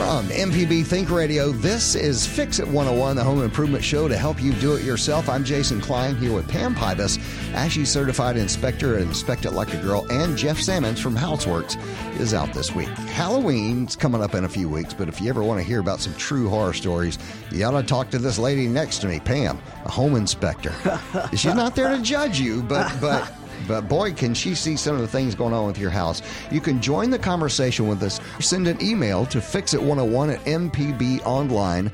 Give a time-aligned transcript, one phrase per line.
[0.00, 4.42] From MPB Think Radio, this is Fix It 101, the home improvement show to help
[4.42, 5.28] you do it yourself.
[5.28, 7.18] I'm Jason Klein here with Pam Pybus,
[7.52, 11.76] ASHI certified inspector at Inspect It Like a Girl, and Jeff Sammons from Houseworks
[12.18, 12.88] is out this week.
[12.88, 16.00] Halloween's coming up in a few weeks, but if you ever want to hear about
[16.00, 17.18] some true horror stories,
[17.52, 20.72] you ought to talk to this lady next to me, Pam, a home inspector.
[21.32, 23.30] She's not there to judge you, but but
[23.66, 26.22] but boy, can she see some of the things going on with your house.
[26.50, 28.20] You can join the conversation with us.
[28.40, 31.90] Send an email to fixit101 at mpbonline.org.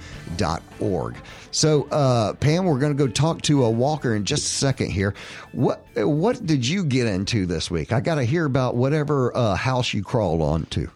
[1.51, 4.91] So, uh, Pam, we're going to go talk to a Walker in just a second
[4.91, 5.15] here.
[5.53, 7.93] What what did you get into this week?
[7.93, 10.91] I got to hear about whatever uh, house you crawled onto.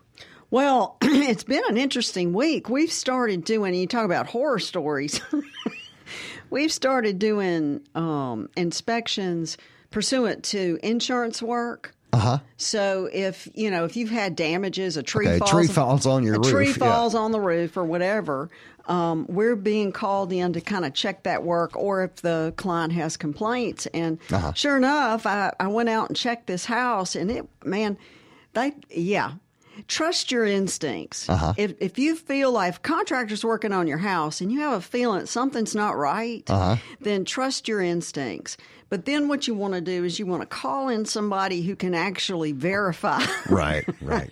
[0.50, 2.68] Well, it's been an interesting week.
[2.68, 5.20] We've started doing, you talk about horror stories.
[6.50, 9.56] We've started doing um, inspections
[9.91, 11.94] pursuant to insurance work.
[12.12, 12.38] Uh huh.
[12.56, 16.24] So if you know if you've had damages, a tree Okay, falls, tree falls on
[16.24, 16.72] your a roof, tree yeah.
[16.72, 18.50] falls on the roof or whatever,
[18.86, 22.92] um, we're being called in to kind of check that work, or if the client
[22.94, 23.86] has complaints.
[23.94, 24.52] And Uh-huh.
[24.55, 27.96] sure enough, I, I went out and checked this house, and it man,
[28.55, 29.34] they yeah.
[29.89, 31.28] Trust your instincts.
[31.28, 31.53] Uh-huh.
[31.56, 35.27] If if you feel like contractors working on your house and you have a feeling
[35.27, 36.77] something's not right, Uh-huh.
[37.00, 38.56] then trust your instincts.
[38.89, 41.77] But then what you want to do is you want to call in somebody who
[41.77, 43.25] can actually verify.
[43.48, 44.31] Right, right.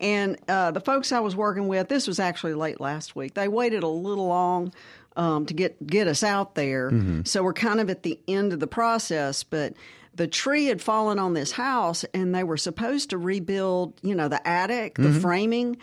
[0.00, 3.34] and uh, the folks I was working with, this was actually late last week.
[3.34, 4.72] They waited a little long
[5.16, 6.90] um, to get get us out there,
[7.24, 9.42] so we're kind of at the end of the process.
[9.42, 9.74] But
[10.14, 14.28] the tree had fallen on this house, and they were supposed to rebuild, you know,
[14.28, 15.76] the attic, the framing,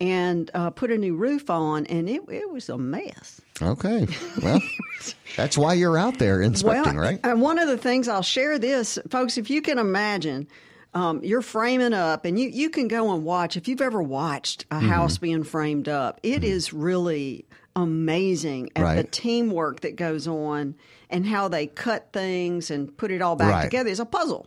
[0.00, 3.40] and uh, put a new roof on, and it it was a mess.
[3.60, 4.06] Okay.
[4.42, 4.62] Well,
[5.36, 7.20] that's why you're out there inspecting, well, right?
[7.24, 10.46] And one of the things I'll share this, folks, if you can imagine,
[10.94, 13.56] um, you're framing up, and you, you can go and watch.
[13.56, 14.88] If you've ever watched a Mm-hmm.
[14.88, 17.44] house being framed up, it is really
[17.74, 20.74] amazing at the teamwork that goes on
[21.10, 23.62] and how they cut things and put it all back Right.
[23.64, 23.90] together.
[23.90, 24.46] It's a puzzle.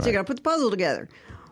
[0.00, 1.08] So you got to put the puzzle together.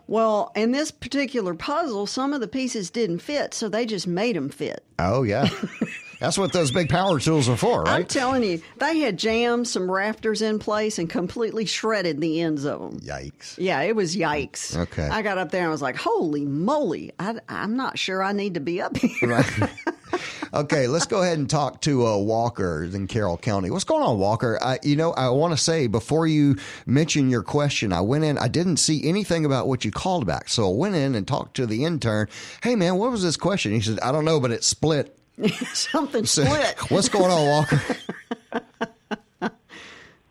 [0.09, 4.37] Well, in this particular puzzle, some of the pieces didn't fit, so they just made
[4.37, 4.85] them fit.
[5.01, 5.49] Oh, yeah.
[6.21, 7.97] That's what those big power tools are for, right?
[7.97, 12.65] I'm telling you, they had jammed some rafters in place and completely shredded the ends
[12.65, 13.01] of them.
[13.01, 13.57] Yikes.
[13.59, 14.77] Yeah, it was yikes.
[14.77, 15.07] Okay.
[15.07, 18.33] I got up there and I was like, holy moly, I, am not sure I
[18.33, 19.29] need to be up here.
[19.29, 19.71] Right.
[20.55, 23.71] okay, let's go ahead and talk to uh, Walker in Carroll County.
[23.71, 24.59] What's going on, Walker?
[24.63, 26.57] I, you know, I want to say before you
[26.87, 30.49] mention your question, I went in, I didn't see anything about what you called back.
[30.49, 32.29] So I went in and talked to the intern.
[32.63, 33.73] Hey, man, what was this question?
[33.73, 35.19] He said, I don't know, but it split.
[35.73, 36.77] Something So, split.
[36.91, 37.81] what's going on, Walker?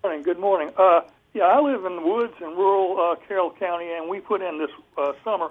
[0.04, 0.24] morning.
[0.24, 0.72] Good morning.
[0.78, 1.02] Uh,
[1.34, 4.58] yeah, I live in the woods in rural uh, Carroll County, and we put in
[4.60, 5.50] this uh, summer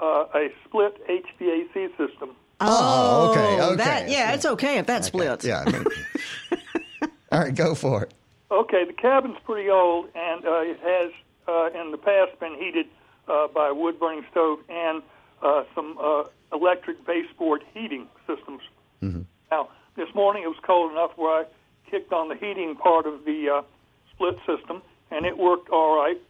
[0.00, 2.30] uh, a split HVAC system.
[2.60, 3.76] Oh, okay, okay.
[3.76, 5.44] That, yeah, it's okay if that splits.
[5.44, 5.64] yeah.
[5.66, 5.84] I mean-
[7.32, 8.14] all right, go for it.
[8.50, 11.12] Okay, the cabin's pretty old, and uh, it has
[11.48, 12.86] uh, in the past been heated
[13.28, 15.02] uh, by a wood burning stove and
[15.42, 18.62] uh, some uh, electric baseboard heating systems.
[19.50, 21.44] Now, this morning it was cold enough where I
[21.90, 23.62] kicked on the heating part of the uh,
[24.12, 26.20] split system, and it worked all right.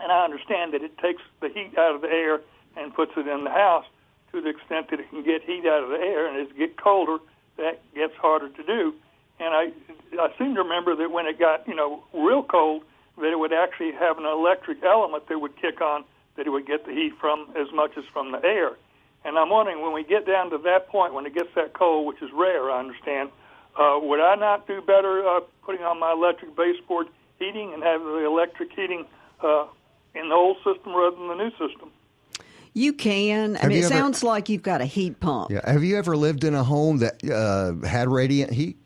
[0.00, 2.40] And I understand that it takes the heat out of the air
[2.76, 3.84] and puts it in the house
[4.32, 6.58] to the extent that it can get heat out of the air, and as it
[6.58, 7.18] gets colder,
[7.56, 8.94] that gets harder to do.
[9.40, 9.72] And I,
[10.20, 12.82] I seem to remember that when it got, you know, real cold,
[13.16, 16.04] that it would actually have an electric element that would kick on,
[16.36, 18.76] that it would get the heat from as much as from the air.
[19.24, 22.06] And I'm wondering when we get down to that point, when it gets that cold,
[22.06, 23.30] which is rare, I understand,
[23.78, 28.00] uh, would I not do better uh, putting on my electric baseboard heating and have
[28.02, 29.06] the electric heating
[29.42, 29.66] uh,
[30.14, 31.90] in the old system rather than the new system?
[32.78, 33.56] You can.
[33.56, 35.50] I Have mean, it ever- sounds like you've got a heat pump.
[35.50, 35.68] Yeah.
[35.68, 38.78] Have you ever lived in a home that uh, had radiant heat?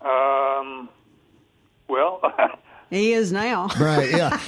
[0.00, 0.88] Um,
[1.88, 2.20] well,
[2.90, 3.68] He is now.
[3.80, 4.10] Right.
[4.10, 4.38] Yeah.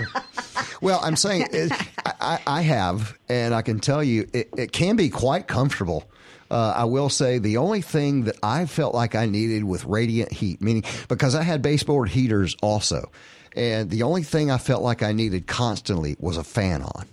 [0.80, 1.72] well, I'm saying it,
[2.06, 6.08] I, I have, and I can tell you, it, it can be quite comfortable.
[6.50, 10.32] Uh, I will say the only thing that I felt like I needed with radiant
[10.32, 13.10] heat, meaning because I had baseboard heaters also,
[13.56, 17.06] and the only thing I felt like I needed constantly was a fan on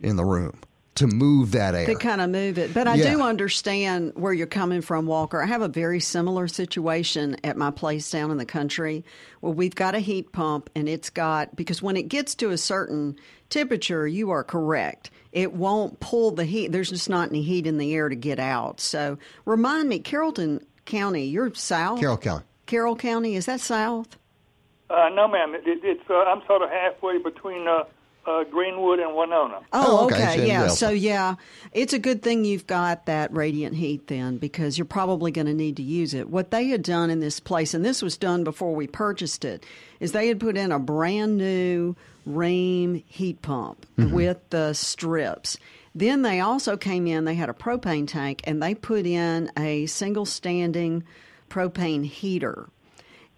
[0.00, 0.58] in the room.
[0.94, 1.86] to move that air.
[1.86, 2.74] to kind of move it.
[2.74, 3.12] But I Yeah.
[3.14, 5.42] do understand where you're coming from, Walker.
[5.42, 9.02] I have a very similar situation at my place down in the country
[9.40, 12.58] where we've got a heat pump and it's got, because when it gets to a
[12.58, 13.16] certain
[13.48, 15.10] temperature, you are correct.
[15.32, 16.72] It won't pull the heat.
[16.72, 18.78] There's just not any heat in the air to get out.
[18.78, 19.16] So
[19.46, 22.00] remind me, Carrollton County, you're south?
[22.00, 22.44] Carroll County.
[22.66, 24.18] Carroll County, is that south?
[24.92, 25.54] Uh, no, ma'am.
[25.54, 27.84] It, it, it's uh, I'm sort of halfway between uh,
[28.26, 29.60] uh, Greenwood and Winona.
[29.72, 30.14] Oh, Oh, okay.
[30.16, 30.36] okay.
[30.36, 30.60] So, Yeah.
[30.62, 30.68] yeah.
[30.68, 31.34] So, yeah,
[31.72, 35.54] it's a good thing you've got that radiant heat then because you're probably going to
[35.54, 36.28] need to use it.
[36.30, 39.64] What they had done in this place, and this was done before we purchased it,
[39.98, 41.96] is they had put in a brand new
[42.28, 44.14] Rheem heat pump Mm-hmm.
[44.14, 45.56] with the strips.
[45.94, 49.86] Then they also came in, they had a propane tank, and they put in a
[49.86, 51.02] single standing
[51.50, 52.68] propane heater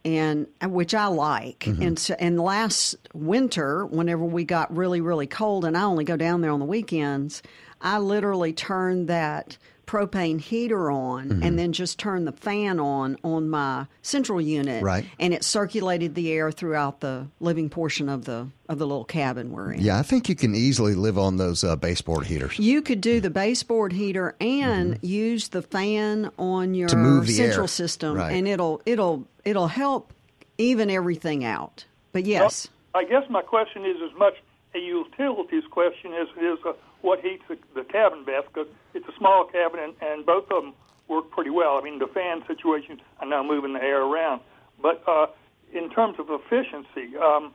[0.05, 1.61] and uh, which I like.
[1.61, 1.83] Mm-hmm.
[1.83, 6.17] And so, and last winter, whenever we got really really cold, and I only go
[6.17, 7.43] down there on the weekends,
[7.81, 11.43] I literally turned that propane heater on Mm-hmm.
[11.43, 15.05] and then just turned the fan on on my central unit Right.
[15.19, 19.51] and it circulated the air throughout the living portion of the of the little cabin
[19.53, 22.59] we're in Yeah, I think you can easily live on those uh, baseboard heaters.
[22.59, 27.03] you could do the baseboard heater and use the fan on your Mm-hmm.
[27.03, 27.69] To move the central air.
[27.69, 28.35] system, Right.
[28.37, 30.13] and it'll it'll it'll help
[30.59, 31.85] even everything out.
[32.13, 34.35] But yes, I guess my question is as much
[34.75, 36.73] a utilities question as it is uh,
[37.05, 40.63] what heats the, the cabin best because it's a small cabin and, and both of
[40.63, 40.73] them
[41.07, 41.77] work pretty well.
[41.77, 44.41] I mean, the fan situation, I know moving the air around,
[44.81, 45.27] but uh,
[45.75, 47.53] in terms of efficiency, um,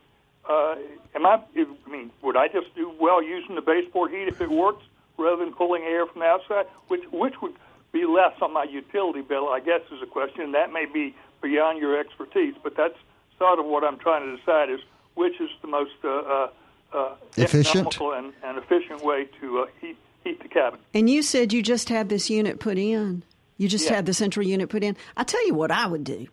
[0.48, 0.76] uh,
[1.16, 1.42] am I?
[1.56, 4.84] I mean, would I just do well using the baseboard heat if it works
[5.18, 7.54] rather than pulling air from the outside, which which would
[7.92, 9.48] be less on my utility bill?
[9.48, 10.52] I guess is a question.
[10.52, 12.96] That may be beyond your expertise, but that's
[13.36, 14.80] sort of what I'm trying to decide is
[15.14, 16.48] which is the most uh, uh,
[16.92, 17.98] uh, Efficient?
[18.00, 20.78] and, and efficient way to uh, heat heat the cabin.
[20.92, 23.22] and you said you just had this unit put in.
[23.56, 23.96] You just Yeah.
[23.96, 24.96] had the central unit put in.
[25.16, 26.26] I tell you what I would do,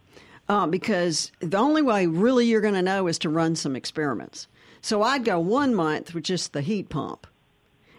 [0.50, 4.48] uh, because the only way really you're going to know is to run some experiments.
[4.81, 7.27] So I'd go one month with just the heat pump.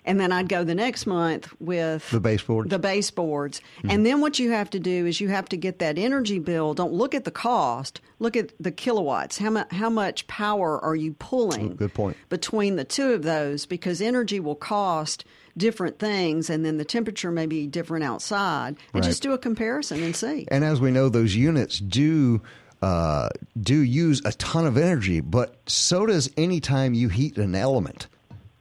[0.08, 2.70] And then I'd go the next month with The baseboards?
[2.70, 3.60] The baseboards.
[3.88, 6.72] And then what you have to do is you have to get that energy bill.
[6.72, 8.00] Don't look at the cost.
[8.18, 9.36] Look at the kilowatts.
[9.38, 11.76] How much how much power are you pulling?
[11.76, 12.16] Good point.
[12.30, 15.24] Between the two of those because energy will cost
[15.58, 18.76] different things and then the temperature may be different outside.
[18.94, 19.04] And Right.
[19.04, 20.46] just do a comparison and see.
[20.50, 22.40] And as we know, those units do
[22.80, 23.28] uh,
[23.60, 28.06] do use a ton of energy, but so does any time you heat an element.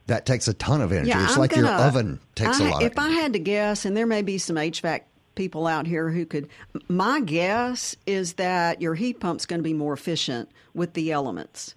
[0.08, 1.12] That takes a ton of energy.
[1.12, 2.82] it's I'm like your gonna- oven takes I- a lot.
[2.82, 5.02] If I had to guess, and there may be some HVAC
[5.34, 6.48] people out here who could,
[6.88, 11.74] my guess is that your heat pump's going to be more efficient with the elements.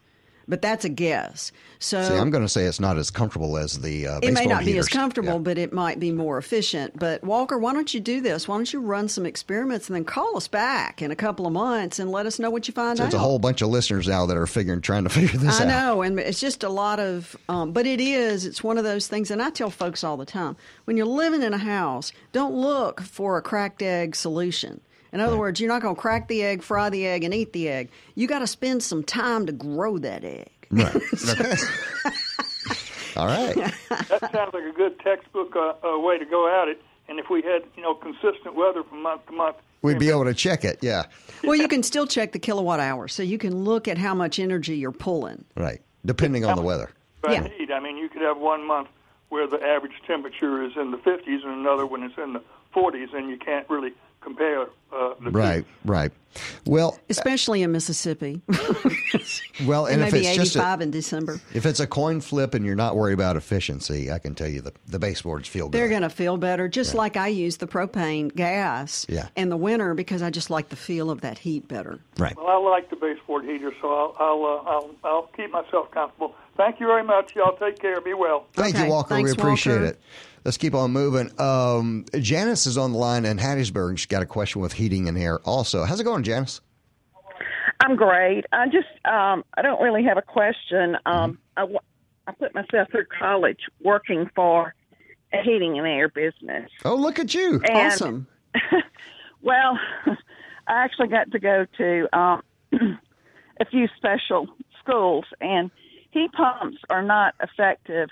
[0.48, 1.52] But that's a guess.
[1.80, 4.46] So See, I'm going to say it's not as comfortable as the uh, it may
[4.46, 5.40] not be as comfortable, Yeah.
[5.40, 6.98] but it might be more efficient.
[7.00, 8.48] But Walker, why don't you do this?
[8.48, 11.54] Why don't you run some experiments and then call us back in a couple of
[11.54, 13.08] months and let us know what you find So out?
[13.08, 15.64] it's a whole bunch of listeners now that are figuring, trying to figure this I
[15.66, 15.70] out.
[15.70, 18.46] I know, and it's just a lot of, um, but it is.
[18.46, 21.44] It's one of those things, and I tell folks all the time: when you're living
[21.44, 24.82] in a house, don't look for a cracked egg solution.
[25.14, 27.54] In other words, you're not going to crack the egg, fry the egg, and eat
[27.54, 27.90] the egg.
[28.16, 30.50] You got to spend some time to grow that egg.
[30.72, 30.96] Right.
[33.18, 33.56] All right.
[33.90, 36.82] That sounds like a good textbook uh, uh, way to go at it.
[37.10, 40.26] And if we had you know consistent weather from month to month, We'd be able
[40.26, 40.78] to check it.
[40.82, 41.06] Yeah.
[41.44, 44.38] Well, you can still check the kilowatt hour, so you can look at how much
[44.38, 45.44] energy you're pulling.
[45.58, 45.82] Right.
[46.06, 46.92] Depending on the weather.
[47.22, 47.48] by Yeah.
[47.48, 47.72] heat.
[47.72, 48.90] I mean, you could have one month
[49.30, 52.44] where the average temperature is in the 50s and another when it's in the
[52.76, 55.38] 40s, and you can't really compare uh, the two.
[55.38, 55.66] Right.
[55.86, 56.12] Right.
[56.66, 58.42] Well, Especially in Mississippi,
[59.66, 61.42] well, it and may if be it's just 85 a, in December.
[61.54, 64.62] if it's a coin flip and you're not worried about efficiency, I can tell you
[64.62, 65.78] the the baseboards feel good.
[65.78, 69.28] They're going to feel better, just like I use the propane gas Yeah.
[69.36, 72.00] in the winter because I just like the feel of that heat better.
[72.18, 72.36] right.
[72.38, 76.34] Well, I like the baseboard heater, so I'll I'll, uh, I'll I'll keep myself comfortable.
[76.58, 77.36] Thank you very much.
[77.36, 78.00] Y'all take care.
[78.02, 78.48] Be well.
[78.54, 78.86] Thank Okay.
[78.86, 79.16] you, Walker.
[79.16, 79.86] Thanks, we appreciate Walker.
[79.86, 80.02] it.
[80.44, 81.32] Let's keep on moving.
[81.40, 83.98] Um, Janice is on the line in Hattiesburg.
[84.00, 85.84] She's got a question with heating and air also.
[85.84, 86.62] How's it going, Janice?
[87.80, 88.46] I'm great.
[88.52, 90.98] I just um, I don't really have a question.
[91.06, 91.80] Um, I, w-
[92.28, 94.74] I put myself through college working for
[95.34, 96.70] a heating and air business.
[96.86, 97.62] Oh, look at you.
[97.68, 98.28] And- awesome.
[99.44, 99.80] Well,
[100.68, 102.44] I actually got to go to um,
[103.60, 104.48] a few special
[104.80, 105.72] schools, and
[106.12, 108.10] heat pumps are not effective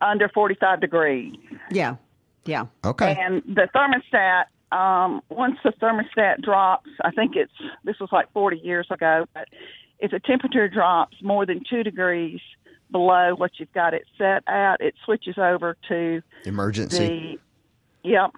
[0.00, 1.34] under 45 degrees.
[1.70, 1.96] Yeah.
[2.44, 2.66] Yeah.
[2.84, 3.16] Okay.
[3.18, 4.44] And the thermostat,
[4.76, 7.52] um, once the thermostat drops, I think it's
[7.84, 9.48] this was like 40 years ago, but
[9.98, 12.40] if the temperature drops more than two degrees
[12.90, 17.38] below what you've got it set at, it switches over to Emergency.
[18.02, 18.10] the.
[18.10, 18.30] Yep.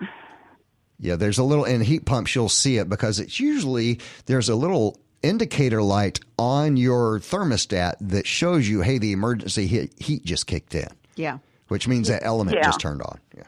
[0.98, 2.34] Yeah, there's a little in heat pumps.
[2.34, 8.26] You'll see it because it's usually there's a little indicator light on your thermostat that
[8.26, 11.38] shows you, hey, the emergency heat, heat just kicked in, Yeah.
[11.68, 12.64] which means that element Yeah.
[12.64, 13.18] just turned on.
[13.37, 13.44] Yeah.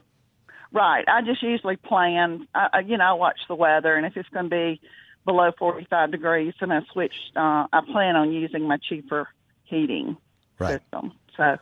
[0.72, 1.04] Right.
[1.08, 4.50] I just usually plan, I, you know, I watch the weather, and if it's going
[4.50, 4.80] to be
[5.24, 9.28] below 45 degrees, then I switch, uh, I plan on using my cheaper
[9.64, 10.16] heating
[10.58, 10.80] Right.
[10.80, 11.12] system.
[11.36, 11.56] So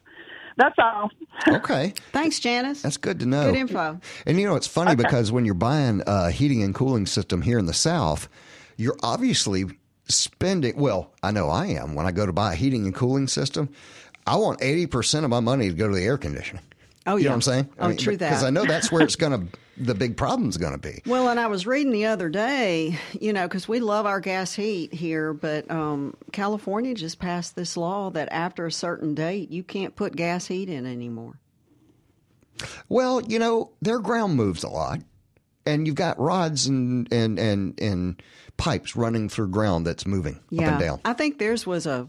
[0.57, 1.11] that's all.
[1.49, 1.93] Okay.
[2.13, 2.83] Thanks, Janice.
[2.83, 3.47] That's good to know.
[3.53, 4.01] Good info.
[4.27, 7.59] And you know, it's funny because when you're buying a heating and cooling system here
[7.59, 8.29] in the South,
[8.77, 9.67] you're obviously
[10.09, 11.95] spending, well, I know I am.
[11.95, 13.69] When I go to buy a heating and cooling system,
[14.27, 16.63] I want 80% of my money to go to the air conditioning.
[17.07, 17.29] Oh, You yeah.
[17.29, 17.69] know what I'm saying?
[17.79, 18.29] Oh, true that.
[18.31, 21.03] Because I know that's where it's going to, the big problem's going to be.
[21.07, 24.53] Well, and I was reading the other day, you know, because we love our gas
[24.55, 29.63] heat here, but um, California just passed this law that after a certain date, you
[29.63, 31.39] can't put gas heat in anymore.
[32.89, 35.01] Well, you know, their ground moves a lot.
[35.69, 38.23] And you've got rods and, and, and, and
[38.57, 40.67] pipes running through ground that's moving Yeah.
[40.67, 41.01] up and down.
[41.05, 42.09] I think theirs was a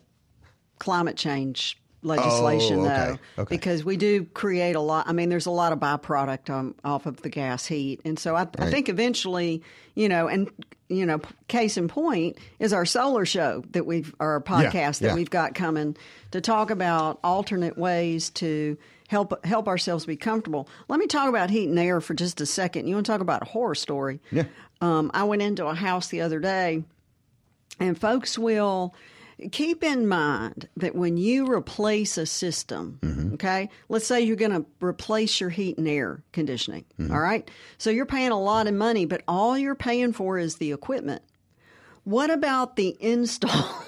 [0.79, 2.95] climate change legislation, Oh, okay.
[3.35, 3.55] though, Okay.
[3.55, 5.09] because we do create a lot.
[5.09, 8.35] I mean, there's a lot of byproduct um, off of the gas heat, and so
[8.35, 9.63] I, I think eventually,
[9.95, 10.49] you know, and
[10.89, 15.15] you know, case in point is our solar show that we've our podcast that yeah.
[15.15, 15.97] we've got coming
[16.31, 18.77] to talk about alternate ways to
[19.07, 20.69] help help ourselves be comfortable.
[20.87, 22.87] Let me talk about heat and air for just a second.
[22.87, 24.19] You want to talk about a horror story?
[24.31, 24.43] Yeah.
[24.81, 26.83] Um, I went into a house the other day
[27.79, 28.93] and folks will
[29.51, 32.99] keep in mind that when you replace a system,
[33.35, 37.49] okay, let's say you're going to replace your heat and air conditioning, all right?
[37.77, 41.21] So you're paying a lot of money, but all you're paying for is the equipment.
[42.03, 43.85] What about the install?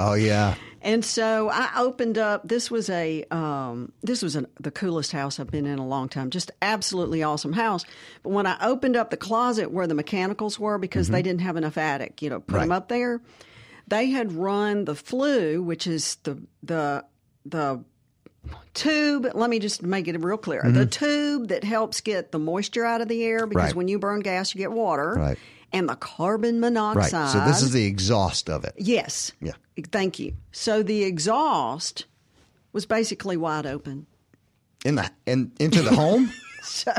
[0.00, 0.54] Oh, yeah.
[0.82, 2.48] And so I opened up.
[2.48, 6.08] This was a um, this was an, the coolest house I've been in a long
[6.08, 6.30] time.
[6.30, 7.84] Just absolutely awesome house.
[8.22, 11.56] But when I opened up the closet where the mechanicals were, because they didn't have
[11.58, 12.72] enough attic, you know, put them Mm-hmm.
[12.72, 13.20] Up there.
[13.88, 17.04] They had run the flue, which is the the
[17.44, 17.84] the
[18.72, 19.26] tube.
[19.34, 23.00] Let me just make it real clear: the tube that helps get the moisture out
[23.02, 23.46] of the air.
[23.46, 23.66] Because Mm-hmm.
[23.66, 23.74] Right.
[23.74, 25.12] when you burn gas, you get water.
[25.14, 25.38] Right.
[25.72, 27.12] And the carbon monoxide.
[27.12, 27.30] Right.
[27.32, 28.74] So this is the exhaust of it.
[28.76, 29.32] Yes.
[29.40, 29.52] Yeah.
[29.92, 30.34] Thank you.
[30.52, 32.06] So the exhaust
[32.72, 34.06] was basically wide open.
[34.84, 36.30] In the in into the home?
[36.62, 36.92] So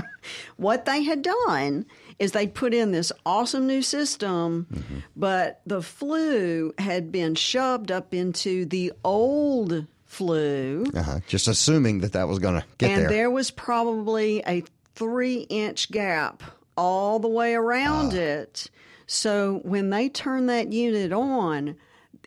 [0.57, 1.85] what they had done
[2.17, 4.97] is they put in this awesome new system, Mm-hmm.
[5.15, 10.85] but the flue had been shoved up into the old flue.
[10.95, 11.19] Uh-huh.
[11.27, 13.09] Just assuming that that was going to get and there.
[13.09, 14.63] there was probably a
[14.95, 16.41] three inch gap
[16.77, 18.17] all the way around Ah.
[18.17, 18.69] it.
[19.07, 21.75] So when they turn that unit on,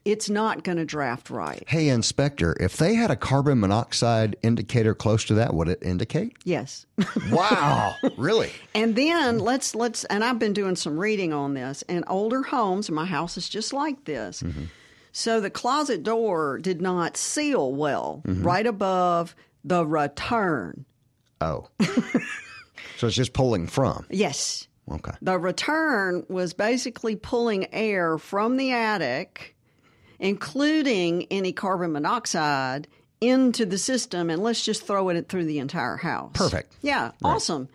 [0.04, 1.64] it's not going to draft right.
[1.66, 6.36] Hey, inspector, if they had a carbon monoxide indicator close to that, would it indicate?
[6.44, 6.84] Yes.
[7.30, 8.52] Wow, really?
[8.74, 12.90] And then let's let's and I've been doing some reading on this and older homes,
[12.90, 14.42] my house is just like this.
[15.12, 19.34] So the closet door did not seal well right above
[19.64, 20.84] the return.
[21.40, 21.68] Oh,
[22.98, 24.06] so it's just pulling from.
[24.10, 24.68] Yes.
[24.90, 25.12] Okay.
[25.22, 29.56] The return was basically pulling air from the attic,
[30.18, 32.88] including any carbon monoxide,
[33.20, 36.32] into the system, and let's just throw it through the entire house.
[36.34, 36.74] Perfect.
[36.82, 37.68] Yeah, awesome.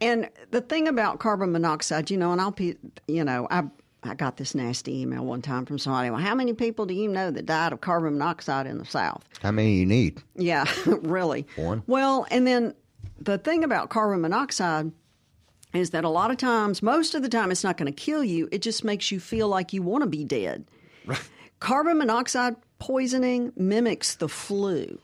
[0.00, 3.64] And the thing about carbon monoxide, you know, and I'll, pe- you know, I
[4.02, 6.10] I got this nasty email one time from somebody.
[6.10, 9.24] Well, how many people do you know that died of carbon monoxide in the South?
[9.42, 10.22] How many you need?
[10.36, 11.46] Yeah, really.
[11.56, 11.82] One.
[11.86, 12.74] Well, and then
[13.20, 14.92] the thing about carbon monoxide
[15.72, 18.24] is that a lot of times, most of the time, it's not going to kill
[18.24, 18.48] you.
[18.50, 20.64] It just makes you feel like you want to be dead.
[21.04, 21.20] Right.
[21.60, 24.98] Carbon monoxide poisoning mimics the flu.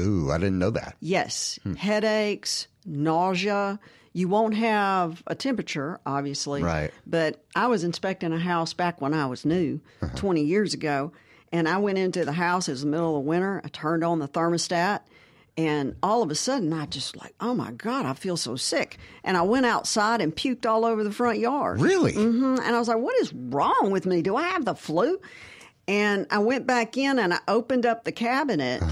[0.00, 0.96] Ooh, I didn't know that.
[1.00, 1.74] Yes, hmm.
[1.74, 3.78] headaches, nausea.
[4.12, 6.62] You won't have a temperature, obviously.
[6.62, 6.92] Right.
[7.06, 10.16] But I was inspecting a house back when I was new, uh-huh.
[10.16, 11.12] 20 years ago,
[11.52, 12.68] and I went into the house.
[12.68, 13.60] It was the middle of the winter.
[13.64, 15.00] I turned on the thermostat,
[15.56, 18.98] and all of a sudden, I just like, oh my God, I feel so sick.
[19.22, 21.80] And I went outside and puked all over the front yard.
[21.80, 22.12] Really?
[22.14, 24.20] hmm And I was like, what is wrong with me?
[24.22, 25.20] Do I have the flu?
[25.86, 28.82] And I went back in and I opened up the cabinet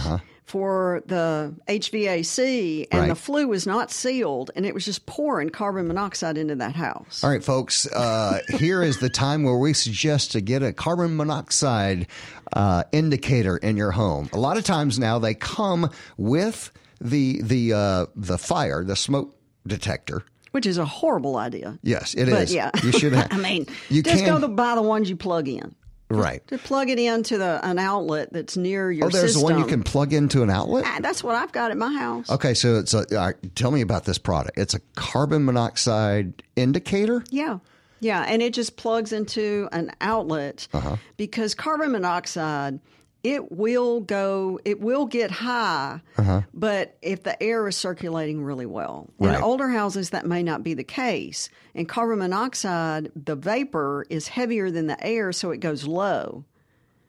[0.44, 3.08] for the HVAC, and Right.
[3.08, 7.22] the flue was not sealed, and it was just pouring carbon monoxide into that house.
[7.24, 11.16] All right, folks, uh, here is the time where we suggest to get a carbon
[11.16, 12.06] monoxide
[12.52, 14.28] uh, indicator in your home.
[14.32, 16.70] A lot of times now they come with
[17.00, 19.34] the the uh, the fire, the smoke
[19.66, 20.22] detector.
[20.50, 21.78] Which is a horrible idea.
[21.82, 22.34] Yes, it is.
[22.34, 23.28] But yeah, You should have.
[23.30, 25.74] I mean, you just can, go to buy the ones you plug in.
[26.18, 26.46] Right.
[26.48, 29.42] To plug it into the an outlet that's near your Oh, there's system.
[29.42, 30.84] one you can plug into an outlet.
[30.86, 32.28] Ah, That's what I've got at my house.
[32.30, 33.04] Okay, so it's a.
[33.10, 34.58] Right, tell me about this product.
[34.58, 37.24] It's a carbon monoxide indicator.
[37.30, 37.58] Yeah.
[38.00, 38.24] Yeah.
[38.26, 40.96] And it just plugs into an outlet Uh-huh.
[41.16, 42.80] because carbon monoxide,
[43.24, 46.42] it will go, it will get high, uh-huh.
[46.52, 49.08] but if the air is circulating really well.
[49.18, 49.36] Right.
[49.36, 51.48] In older houses, that may not be the case.
[51.74, 56.44] And carbon monoxide, the vapor is heavier than the air, so it goes low.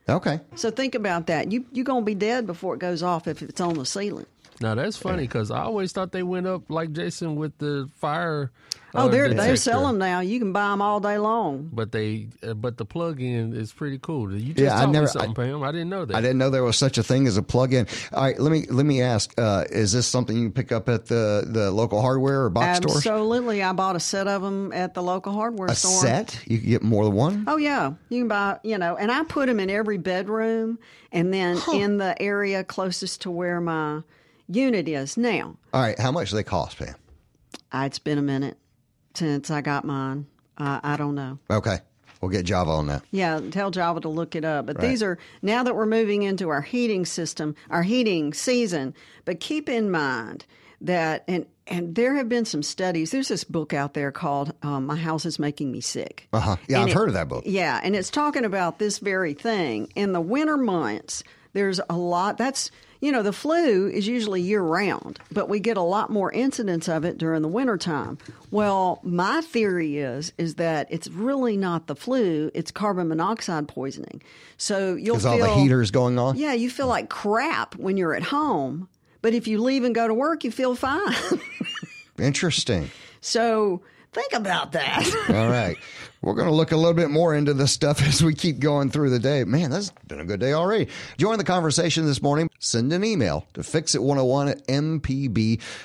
[0.07, 0.39] Okay.
[0.55, 1.51] So think about that.
[1.51, 4.25] You you're gonna be dead before it goes off if it's on the ceiling.
[4.63, 8.49] Now that's funny because I always thought they went up like Jason with the fire.
[8.95, 9.55] Oh, uh, they're they detector.
[9.57, 10.19] sell them now.
[10.19, 11.69] You can buy them all day long.
[11.73, 14.31] But they, uh, but the plug-in is pretty cool.
[14.31, 15.63] You just Yeah, I taught never- me something, Pam.
[15.63, 16.15] I didn't know that.
[16.15, 17.87] I didn't know there was such a thing as a plug-in.
[18.13, 20.87] All right, let me let me ask: uh, Is this something you can pick up
[20.89, 22.97] at the, the local hardware or box stores?
[22.97, 25.99] Absolutely, I bought a set of them at the local hardware A store.
[25.99, 26.39] set?
[26.45, 27.43] You can get more than one.
[27.47, 28.59] Oh yeah, you can buy.
[28.63, 30.77] You know, and I put them in every bedroom,
[31.11, 34.03] and then in the area closest to where my
[34.55, 35.17] unit is.
[35.17, 36.95] Now, All right, how much do they cost, Pam?
[37.73, 38.57] uh, it's been a minute
[39.13, 40.27] since I got mine.
[40.57, 41.39] Uh, I don't know.
[41.49, 41.77] Okay,
[42.21, 43.03] we'll get Java on that.
[43.11, 44.65] Yeah, tell Java to look it up.
[44.67, 44.89] But Right.
[44.89, 48.93] these are now that we're moving into our heating system, our heating season.
[49.25, 50.45] But keep in mind
[50.81, 53.11] that and and there have been some studies.
[53.11, 56.55] There's this book out there called um, "My House Is Making Me Sick." Uh huh.
[56.67, 57.43] Yeah, And I've it- heard of that book.
[57.47, 59.87] Yeah, and it's talking about this very thing.
[59.95, 62.69] In the winter months, there's a lot that's
[63.03, 66.87] you know, the flu is usually year round, but we get a lot more incidents
[66.87, 68.17] of it during the wintertime.
[68.49, 74.21] Well, my theory is is that it's really not the flu, it's carbon monoxide poisoning.
[74.55, 76.37] So you'll Because feel all the heaters going on.
[76.37, 78.87] Yeah, you feel like crap when you're at home,
[79.21, 81.13] but if you leave and go to work, you feel fine.
[82.17, 82.89] Interesting.
[83.19, 83.81] so
[84.13, 85.05] think about that.
[85.27, 85.75] All right.
[86.23, 88.89] We're going to look a little bit more into this stuff as we keep going
[88.89, 89.43] through the day.
[89.43, 90.87] Man, that's been a good day already.
[91.17, 92.49] Join the conversation this morning.
[92.59, 94.65] Send an email to fixit101 at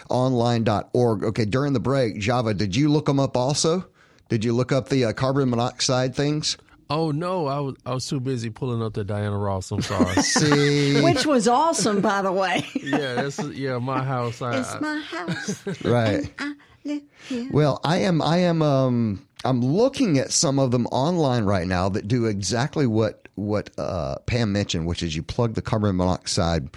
[0.09, 1.25] mpbonline.org.
[1.25, 3.85] Okay, during the break, Java, did you look them up also?
[4.29, 6.57] Did you look up the uh, carbon monoxide things?
[6.91, 9.71] Oh no, I was I was too busy pulling up the Diana Ross.
[9.73, 10.15] I'm sorry.
[10.23, 12.65] See, Which was awesome, by the way.
[12.75, 14.41] yeah, that's yeah, my house.
[14.41, 15.85] I, It's my house.
[15.85, 16.33] right.
[16.39, 17.49] I live here.
[17.53, 18.23] Well, I am.
[18.23, 18.63] I am.
[18.63, 23.71] Um, I'm looking at some of them online right now that do exactly what what
[23.79, 26.71] uh, Pam mentioned, which is you plug the carbon monoxide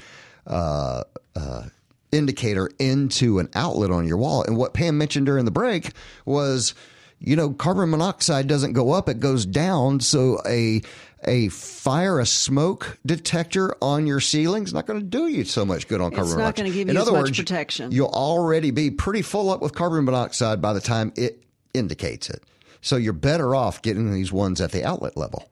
[0.45, 1.03] uh,
[1.35, 1.63] uh,
[2.11, 4.43] indicator into an outlet on your wall.
[4.43, 5.91] And what Pam mentioned during the break
[6.25, 6.75] was,
[7.19, 9.99] you know, carbon monoxide doesn't go up; it goes down.
[9.99, 10.81] So a
[11.25, 15.65] a fire, a smoke detector on your ceiling is not going to do you so
[15.65, 16.49] much good on carbon monoxide.
[16.49, 17.91] It's not gonna give you other much words, protection.
[17.91, 21.43] You'll already be pretty full up with carbon monoxide by the time it
[21.73, 22.43] indicates it.
[22.81, 25.49] So you're better off getting these ones at the outlet level.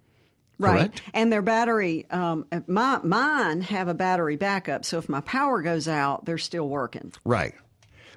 [0.57, 0.91] Right.
[0.91, 1.01] Correct?
[1.13, 4.83] And their battery, um, my, mine have a battery backup.
[4.83, 7.13] So if my power goes out, they're still working.
[7.23, 7.53] Right.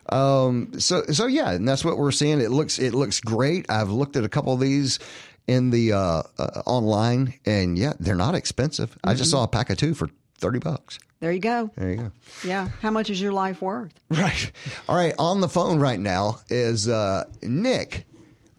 [0.09, 2.41] Um, so so yeah, and that's what we're seeing.
[2.41, 3.67] It looks it looks great.
[3.71, 4.99] I've looked at a couple of these
[5.47, 8.99] in the uh, uh, online, and yeah, they're not expensive.
[9.05, 10.99] I just saw a pack of two for thirty bucks.
[11.21, 11.71] There you go.
[11.77, 12.13] There you go.
[12.45, 12.69] Yeah.
[12.81, 13.93] How much is your life worth?
[14.11, 14.51] Right.
[14.89, 15.15] All right.
[15.21, 18.05] On the phone right now is uh, Nick.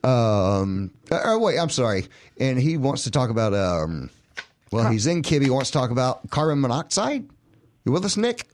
[0.03, 2.07] Um, oh, wait, I'm sorry.
[2.39, 4.09] And he wants to talk about, um,
[4.71, 7.29] well, he's in Kibby, wants to talk about carbon monoxide.
[7.85, 8.47] You with us, Nick?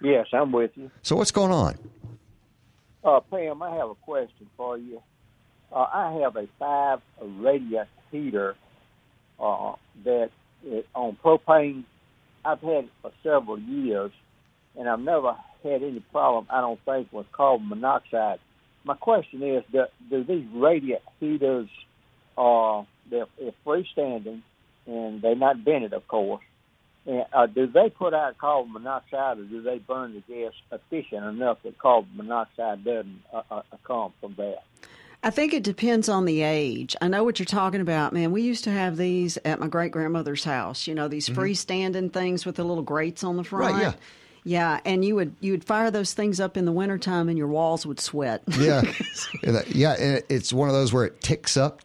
[0.00, 0.90] Yes, I'm with you.
[1.02, 1.78] So what's going on?
[3.04, 5.02] Uh, Pam, I have a question for you.
[5.72, 8.56] Uh, I have a five radius heater
[9.40, 9.72] uh,
[10.04, 10.30] that
[10.64, 11.84] is on propane.
[12.44, 14.12] I've had it for several years,
[14.76, 16.46] and I've never had any problem.
[16.50, 18.38] I don't think with carbon monoxide.
[18.84, 21.68] My question is: Do, do these radiant heaters
[22.38, 24.42] uh, they're, they're freestanding
[24.86, 26.42] and they're not vented, of course?
[27.06, 31.24] And, uh, do they put out carbon monoxide, or do they burn the gas efficient
[31.24, 34.62] enough that carbon monoxide doesn't uh, uh, come from that?
[35.22, 36.94] I think it depends on the age.
[37.00, 38.30] I know what you're talking about, man.
[38.30, 40.86] We used to have these at my great grandmother's house.
[40.86, 43.74] You know, these freestanding things with the little grates on the front.
[43.74, 43.82] Mm-hmm.
[43.82, 43.92] yeah.
[44.44, 47.48] Yeah, and you would you would fire those things up in the wintertime and your
[47.48, 48.42] walls would sweat.
[48.58, 48.82] Yeah.
[49.68, 49.92] Yeah.
[49.98, 51.82] And it's one of those where it ticks up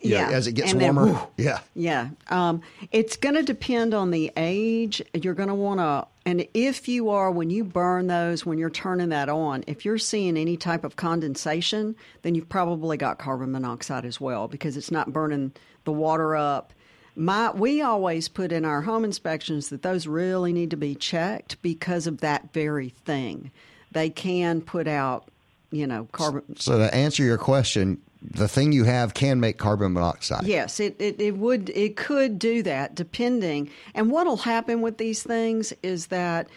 [0.00, 0.30] Yeah.
[0.30, 1.12] as it gets And then, warmer.
[1.12, 1.26] whoo.
[1.36, 1.60] yeah.
[1.74, 5.02] Yeah, um, it's going to depend on the age.
[5.14, 8.70] You're going to want to, and if you are, when you burn those, when you're
[8.70, 13.52] turning that on, if you're seeing any type of condensation, then you've probably got carbon
[13.52, 15.52] monoxide as well because it's not burning
[15.84, 16.72] the water up.
[17.20, 21.60] My, we always put in our home inspections that those really need to be checked
[21.60, 23.50] because of that very thing.
[23.92, 25.28] They can put out,
[25.70, 26.56] you know, carbon.
[26.56, 30.46] So to answer your question, the thing you have can make carbon monoxide.
[30.46, 33.70] Yes, it, it, it would it could do that depending.
[33.94, 36.48] And what'll happen with these things is that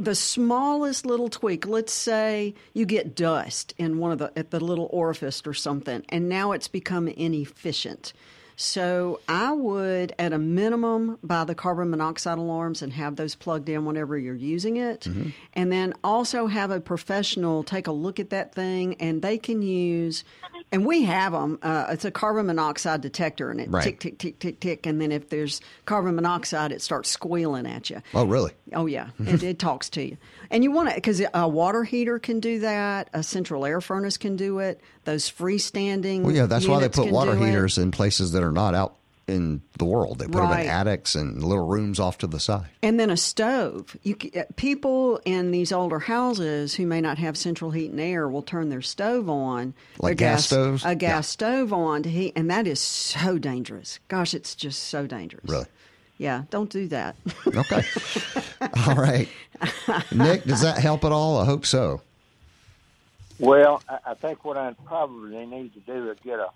[0.00, 4.58] the smallest little tweak, let's say you get dust in one of the at the
[4.58, 8.12] little orifice or something, and now it's become inefficient.
[8.62, 13.68] So I would, at a minimum, buy the carbon monoxide alarms and have those plugged
[13.68, 15.30] in whenever you're using it, Mm-hmm.
[15.54, 19.62] and then also have a professional take a look at that thing, and they can
[19.62, 20.22] use.
[20.70, 21.58] And we have them.
[21.60, 23.82] Uh, it's a carbon monoxide detector, and it Right.
[23.82, 27.90] tick tick tick tick tick, and then if there's carbon monoxide, it starts squealing at
[27.90, 28.00] you.
[28.14, 28.52] Oh, really?
[28.72, 30.16] Oh yeah, it, it talks to you,
[30.52, 33.08] and you want to because a water heater can do that.
[33.12, 34.80] A central air furnace can do it.
[35.04, 36.22] Those freestanding.
[36.22, 37.46] Well, yeah, that's why they put water do it.
[37.46, 38.96] heaters in places that are not out
[39.28, 40.18] in the world.
[40.18, 42.66] They put them in attics and little rooms off to the side.
[42.82, 43.96] And then a stove.
[44.02, 48.28] You uh, people in these older houses who may not have central heat and air
[48.28, 50.84] will turn their stove on, Like their gas stoves?
[50.84, 51.20] a gas Yeah.
[51.20, 54.00] stove on to heat, and that is so dangerous.
[54.08, 55.44] Gosh, it's just so dangerous.
[55.48, 55.66] Really?
[56.22, 57.16] Yeah, don't do that.
[57.48, 57.82] Okay.
[58.86, 59.28] all right.
[60.12, 61.36] Nick, does that help at all?
[61.38, 62.00] I hope so.
[63.40, 66.50] Well, I, I think what I probably need to do is get a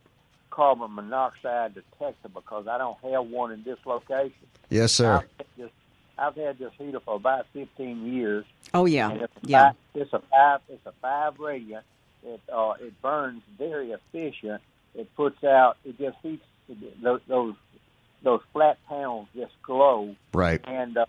[0.51, 4.47] carbon monoxide detector because I don't have one in this location.
[4.71, 5.15] Yes, sir.
[5.17, 5.71] I've had this,
[6.17, 8.45] I've had this heater for about 15 years.
[8.73, 9.63] oh yeah, it's a yeah.
[9.63, 11.85] five, it's a five it's a five radiant.
[12.23, 14.63] It uh, it burns very efficient.
[14.95, 16.45] It puts out it just heats
[17.03, 17.55] those those
[18.23, 20.61] those flat panels just glow Right.
[20.65, 21.07] and uh,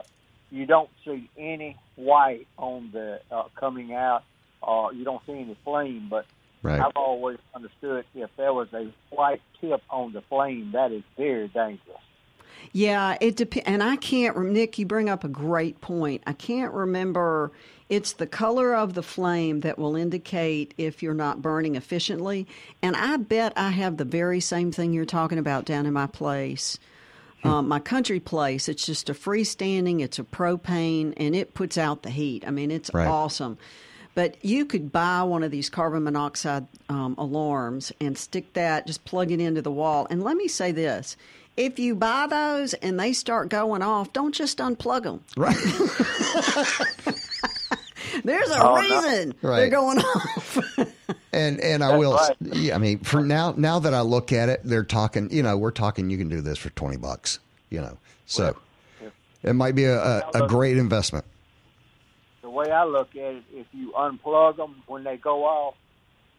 [0.51, 4.23] you don't see any white on the uh, coming out.
[4.61, 6.25] Uh, you don't see any flame, but
[6.63, 6.81] Right.
[6.81, 11.47] I've always understood if there was a white tip on the flame, that is very
[11.49, 12.01] dangerous.
[12.73, 13.67] Yeah, it depends.
[13.67, 16.23] And I can't, rem- Nick, you bring up a great point.
[16.25, 17.51] I can't remember.
[17.89, 22.47] It's the color of the flame that will indicate if you're not burning efficiently.
[22.81, 26.07] And I bet I have the very same thing you're talking about down in my
[26.07, 26.79] place.
[27.47, 32.03] Um, my country place, it's just a freestanding, it's a propane, and it puts out
[32.03, 32.43] the heat.
[32.47, 33.07] I mean, it's Right.
[33.07, 33.57] awesome.
[34.15, 39.05] But you could buy one of these carbon monoxide um, alarms and stick that, just
[39.05, 40.07] plug it into the wall.
[40.09, 41.15] And let me say this
[41.55, 45.23] if you buy those and they start going off, don't just unplug them.
[45.35, 45.55] Right.
[48.23, 48.81] There's a Oh, no.
[48.81, 50.57] reason they're going off.
[51.33, 52.13] And and I will.
[52.13, 52.35] right.
[52.41, 55.29] Yeah, I mean, for now, now that I look at it, they're talking.
[55.31, 56.09] You know, we're talking.
[56.09, 57.39] You can do this for twenty bucks.
[57.69, 58.55] You know, so
[59.43, 61.25] it might be a, a, a great investment.
[62.41, 65.75] The way I look at it, if you unplug them when they go off,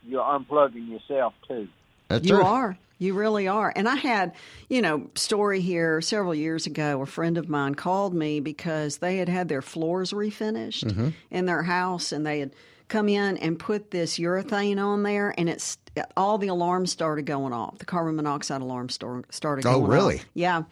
[0.05, 1.69] you're unplugging yourself too.
[2.09, 2.45] That's You true.
[2.45, 2.79] are.
[2.99, 3.73] You really are.
[3.75, 4.33] And I had,
[4.69, 7.01] you know, story here several years ago.
[7.03, 11.09] A friend of mine called me because they had had their floors refinished Mm-hmm.
[11.31, 12.55] in their house, and they had
[12.89, 15.79] come in and put this urethane on there, and it's
[16.17, 17.79] all the alarms started going off.
[17.79, 19.27] The carbon monoxide alarm started
[19.67, 19.89] Oh, going off.
[19.89, 20.23] Oh, really?
[20.35, 20.63] Yeah.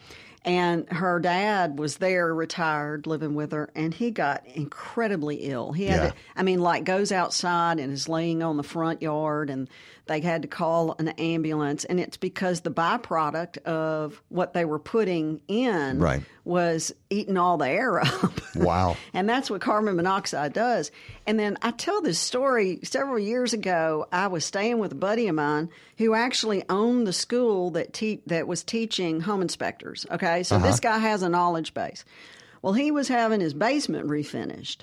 [0.47, 5.73] And her dad was there, retired, living with her, and he got incredibly ill.
[5.73, 6.11] He had, Yeah.
[6.11, 9.69] to, I mean, like goes outside and is laying on the front yard, and
[10.07, 11.85] they had to call an ambulance.
[11.85, 16.23] And it's because the byproduct of what they were putting in Right.
[16.45, 18.55] was eating all the air up.
[18.55, 18.97] Wow.
[19.13, 20.93] And that's what carbon monoxide does.
[21.27, 24.07] And then I tell this story several years ago.
[24.13, 28.23] I was staying with a buddy of mine who actually owned the school that te-
[28.27, 30.07] that was teaching home inspectors.
[30.13, 30.95] Okay, so this uh-huh.
[30.95, 32.05] guy has a knowledge base.
[32.63, 34.79] Well, he was having his basement refinished,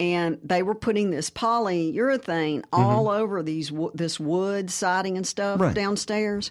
[0.00, 2.80] and they were putting this polyurethane mm-hmm.
[2.80, 5.74] all over these this wood siding and stuff Right.
[5.74, 6.50] downstairs.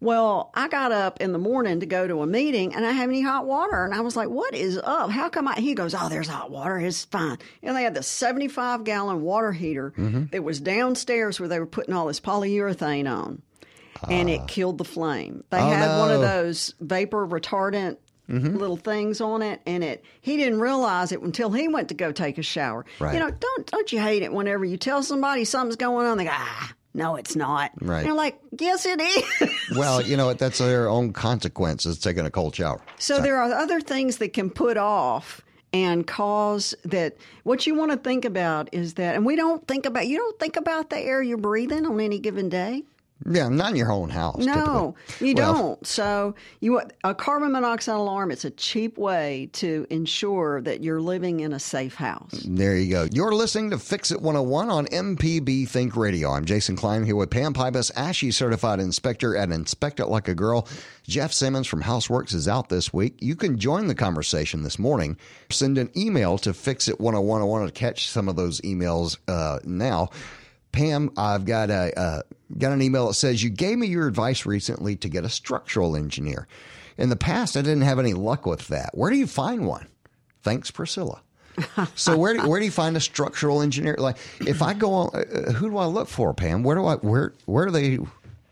[0.00, 3.10] Well, I got up in the morning to go to a meeting and I have
[3.10, 3.84] any hot water.
[3.84, 5.10] And I was like, what is up?
[5.10, 5.60] How come I?
[5.60, 6.78] He goes, oh, there's hot water.
[6.78, 7.36] It's fine.
[7.62, 10.24] And they had the 75 gallon water heater mm-hmm.
[10.32, 13.42] that was downstairs where they were putting all this polyurethane on.
[14.08, 15.44] And it killed the flame.
[15.50, 17.96] They Oh, had one of those vapor retardant
[18.28, 22.12] little things on it, and it he didn't realize it until he went to go
[22.12, 22.86] take a shower.
[23.00, 23.14] Right.
[23.14, 26.16] You know, don't don't you hate it whenever you tell somebody something's going on?
[26.16, 27.72] They go, ah, no, it's not.
[27.80, 27.98] Right.
[27.98, 29.50] And they're like, yes, it is.
[29.76, 30.32] Well, you know?
[30.34, 31.98] That's their own consequence consequences.
[31.98, 32.80] Taking a cold shower.
[32.98, 35.40] So there are other things that can put off
[35.72, 37.16] and cause that.
[37.44, 40.06] What you want to think about is that, and we don't think about.
[40.08, 42.82] You don't think about the air you're breathing on any given day.
[43.28, 44.38] Yeah, not in your own house.
[44.38, 45.28] No, typically.
[45.28, 45.86] you Well, don't.
[45.86, 48.30] So you a carbon monoxide alarm.
[48.30, 52.44] It's a cheap way to ensure that you're living in a safe house.
[52.46, 53.08] There you go.
[53.12, 56.30] You're listening to Fix It 101 on MPB Think Radio.
[56.30, 60.34] I'm Jason Klein here with Pam Pybus, ASHI certified inspector at Inspect It Like a
[60.34, 60.66] Girl.
[61.06, 63.16] Jeff Simmons from Houseworks is out this week.
[63.20, 65.18] You can join the conversation this morning.
[65.50, 67.42] Send an email to Fix It 101.
[67.42, 70.08] I want to catch some of those emails uh, now.
[70.72, 72.22] Pam, I've got a uh,
[72.58, 75.96] got an email that says you gave me your advice recently to get a structural
[75.96, 76.46] engineer.
[76.96, 78.90] In the past, I didn't have any luck with that.
[78.92, 79.88] Where do you find one?
[80.42, 81.22] Thanks, Priscilla.
[81.94, 83.96] so where do, where do you find a structural engineer?
[83.98, 86.62] Like if I go on, uh, who do I look for, Pam?
[86.62, 87.98] Where do I where where do they?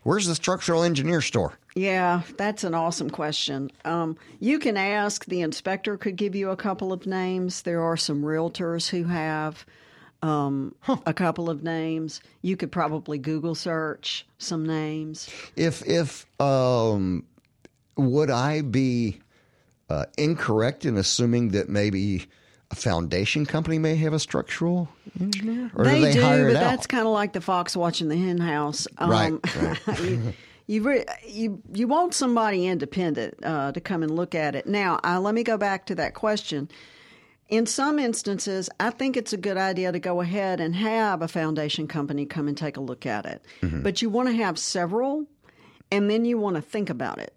[0.02, 1.58] Where's the structural engineer store?
[1.74, 3.70] Yeah, that's an awesome question.
[3.84, 5.24] Um, you can ask.
[5.26, 7.62] The inspector could give you a couple of names.
[7.62, 9.64] There are some realtors who have
[10.22, 10.74] um,
[11.06, 12.20] a couple of names.
[12.42, 15.28] You could probably Google search some names.
[15.56, 17.24] If if um,
[17.96, 19.20] would I be
[19.88, 22.26] uh, incorrect in assuming that maybe
[22.70, 24.88] a foundation company may have a structural
[25.20, 28.16] engineer, or they, do they do, but that's kind of like the fox watching the
[28.16, 28.86] hen house.
[28.98, 30.34] Um, Right, you,
[30.66, 34.66] you, re- you you want somebody independent uh, to come and look at it.
[34.66, 36.68] Now, uh, let me go back to that question.
[37.48, 41.28] In some instances, I think it's a good idea to go ahead and have a
[41.28, 43.42] foundation company come and take a look at it.
[43.62, 43.82] Mm-hmm.
[43.82, 45.24] But you want to have several,
[45.90, 47.34] and then you want to think about it.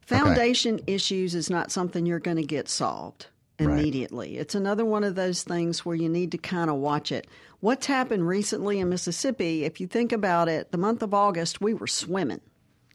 [0.00, 3.26] Foundation issues is not something you're going to get solved
[3.58, 4.38] immediately.
[4.38, 7.26] It's another one of those things where you need to kind of watch it.
[7.60, 11.74] What's happened recently in Mississippi, if you think about it, the month of August, we
[11.74, 12.40] were swimming.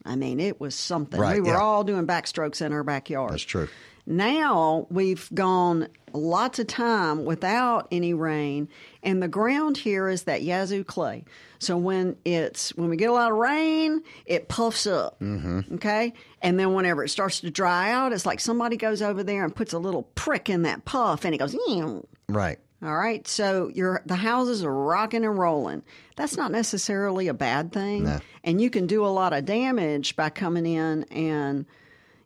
[0.04, 1.20] I mean, it was something.
[1.20, 1.60] Right, we were yeah.
[1.60, 3.32] all doing backstrokes in our backyard.
[3.32, 3.68] That's true.
[4.06, 8.68] Now we've gone lots of time without any rain,
[9.02, 11.24] and the ground here is that Yazoo clay.
[11.58, 15.18] So when it's when we get a lot of rain, it puffs up.
[15.20, 15.76] Mm-hmm.
[15.76, 16.12] Okay,
[16.42, 19.54] and then whenever it starts to dry out, it's like somebody goes over there and
[19.56, 21.54] puts a little prick in that puff, and it goes.
[21.54, 22.58] "Ew." Right.
[22.82, 25.82] All right, so your the houses are rocking and rolling.
[26.16, 28.20] That's not necessarily a bad thing, No.
[28.42, 31.64] and you can do a lot of damage by coming in and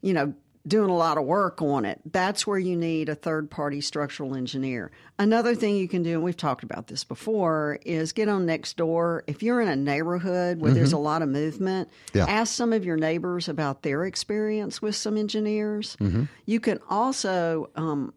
[0.01, 0.35] you know
[0.69, 2.01] doing a lot of work on it.
[2.05, 4.91] That's where you need a third party structural engineer.
[5.19, 9.23] Another thing you can do, and we've talked about this before, is get on Nextdoor.
[9.27, 12.19] If you're in a neighborhood where there's a lot of movement, Mm-hmm.
[12.19, 12.27] Yeah.
[12.27, 15.97] ask some of your neighbors about their experience with some engineers.
[16.01, 16.25] Mm-hmm.
[16.47, 18.13] You can also um,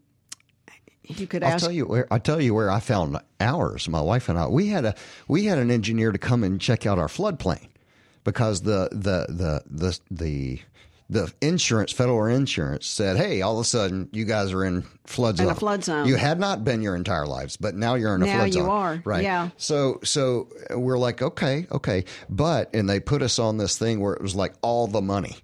[1.04, 1.54] you could ask.
[1.54, 3.88] I'll tell you where I tell you where I found ours.
[3.90, 4.96] My wife and I we had a
[5.28, 7.68] we had an engineer to come and check out our floodplain
[8.24, 10.60] because the the the the the
[11.12, 15.38] the insurance federal insurance said, "Hey, all of a sudden you guys are in flood
[15.38, 15.47] zone.
[15.47, 15.58] In zone.
[15.58, 16.08] a flood zone.
[16.08, 18.63] You had not been your entire lives, but now you're in a Now flood you
[18.63, 19.21] are, right?
[19.21, 19.50] yeah.
[19.58, 24.00] So so uh, we're like, okay, okay, but and they put us on this thing
[24.00, 25.36] where it was like all the money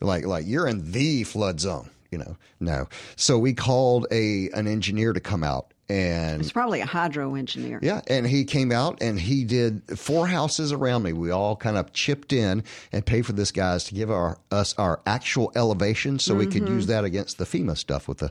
[0.00, 4.68] like like you're in the flood zone you know no so we called a an
[4.68, 7.78] engineer to come out and it's probably a hydro engineer.
[7.82, 11.76] yeah and he came out and he did four houses around me we all kind
[11.78, 16.18] of chipped in and paid for this guys to give our us our actual elevation
[16.18, 18.30] so we could use that against the fema stuff with the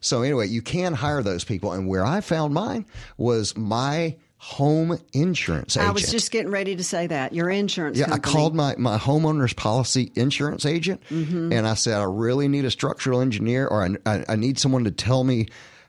[0.00, 2.84] so anyway you can hire those people and where i found mine
[3.16, 7.98] was my home insurance agent I was just getting ready to say that your insurance.
[7.98, 11.52] yeah, I called my, my homeowner's policy insurance agent Mm-hmm.
[11.52, 14.84] and I said, I really need a structural engineer or I, I, I need someone
[14.84, 15.46] to tell me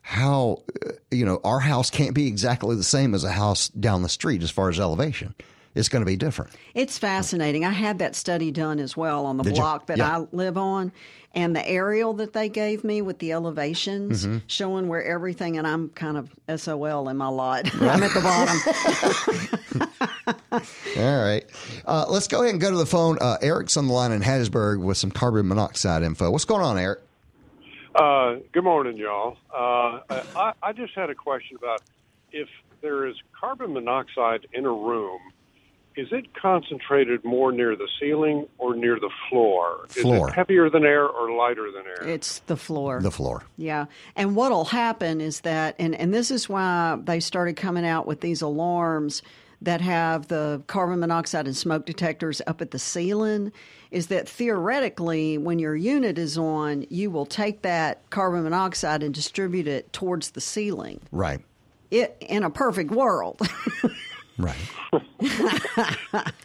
[0.10, 0.64] how,
[1.12, 4.42] you know, our house can't be exactly the same as a house down the street
[4.42, 5.36] as far as elevation.
[5.76, 6.54] It's going to be different.
[6.74, 7.66] It's fascinating.
[7.66, 9.62] I had that study done as well on the Did you?
[9.62, 10.20] block that Yeah.
[10.20, 10.92] I live on.
[11.36, 14.38] And the aerial that they gave me with the elevations Mm-hmm.
[14.48, 17.70] showing where everything, and I'm kind of SOL in my lot.
[17.82, 18.22] I'm at the
[19.72, 19.88] bottom.
[20.98, 21.46] All right.
[21.86, 23.18] Uh, let's go ahead and go to the phone.
[23.22, 26.32] Uh, Eric's on the line in Hattiesburg with some carbon monoxide info.
[26.32, 27.02] What's going on, Eric?
[27.98, 29.38] Uh, good morning, y'all.
[29.52, 30.02] Uh,
[30.36, 31.82] I, I just had a question about
[32.32, 32.48] if
[32.82, 35.20] there is carbon monoxide in a room,
[35.96, 39.88] is it concentrated more near the ceiling or near the floor?
[39.88, 40.28] Floor.
[40.28, 42.08] Is it heavier than air or lighter than air?
[42.08, 43.02] it's the floor.
[43.02, 43.44] The floor.
[43.58, 43.86] Yeah.
[44.16, 48.22] And what'll happen is that, and, and this is why they started coming out with
[48.22, 49.24] these alarms
[49.62, 53.52] that have the carbon monoxide and smoke detectors up at the ceiling,
[53.92, 59.14] is that theoretically, when your unit is on, you will take that carbon monoxide and
[59.14, 61.00] distribute it towards the ceiling.
[61.12, 61.40] Right.
[61.90, 63.42] It in a perfect world.
[64.38, 64.56] Right.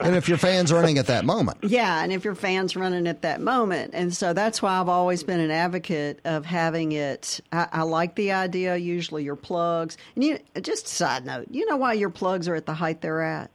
[0.00, 1.58] and if your fan's running at that moment.
[1.62, 3.90] Yeah, and if your fan's running at that moment.
[3.92, 7.40] And so that's why I've always been an advocate of having it.
[7.52, 9.98] I, I like the idea, usually your plugs.
[10.14, 13.02] And you, just a side note, you know why your plugs are at the height
[13.02, 13.50] they're at?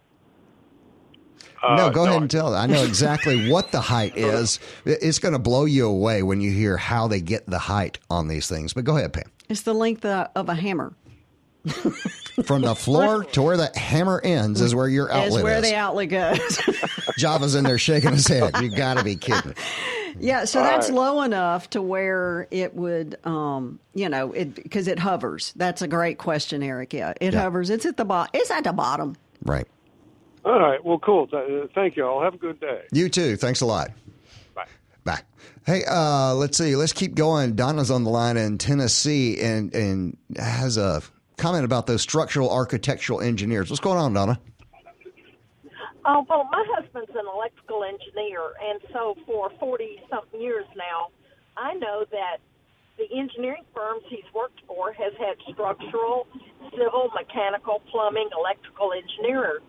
[1.63, 2.55] no, uh, go no, ahead and tell.
[2.55, 4.59] I know exactly what the height is.
[4.85, 8.27] It's going to blow you away when you hear how they get the height on
[8.27, 8.73] these things.
[8.73, 9.31] But go ahead, Pam.
[9.49, 10.93] It's the length of, of a hammer.
[12.43, 15.57] From the floor to where the hammer ends is where your outlet Is outlet where
[15.57, 15.69] is.
[15.69, 16.61] the outlet goes.
[17.17, 18.55] Java's in there shaking his head.
[18.61, 19.53] You got to be kidding.
[20.19, 24.99] yeah, so that's low enough to where it would, um, you know, it because it
[24.99, 25.51] hovers.
[25.55, 26.93] That's a great question, Eric.
[26.93, 27.41] Yeah, it Yeah.
[27.41, 27.69] hovers.
[27.69, 28.29] It's at the bottom.
[28.33, 29.15] It's at the bottom.
[29.43, 29.67] Right.
[30.45, 30.83] All right.
[30.85, 31.27] Well, cool.
[31.75, 32.21] Thank you all.
[32.21, 32.81] Have a good day.
[32.93, 33.35] You too.
[33.35, 33.89] Thanks a lot.
[34.55, 34.65] Bye.
[35.03, 35.19] Bye.
[35.65, 36.75] Hey, uh, let's see.
[36.77, 37.55] Let's keep going.
[37.55, 41.01] Donna's on the line in Tennessee and and has a
[41.37, 43.69] comment about those structural architectural engineers.
[43.69, 44.39] What's going on, Donna?
[46.05, 51.09] Oh, well, my husband's an electrical engineer, and so for 40 something years now,
[51.57, 52.37] I know that
[52.97, 56.27] the engineering firms he's worked for has had structural,
[56.71, 59.61] civil, mechanical, plumbing, electrical engineers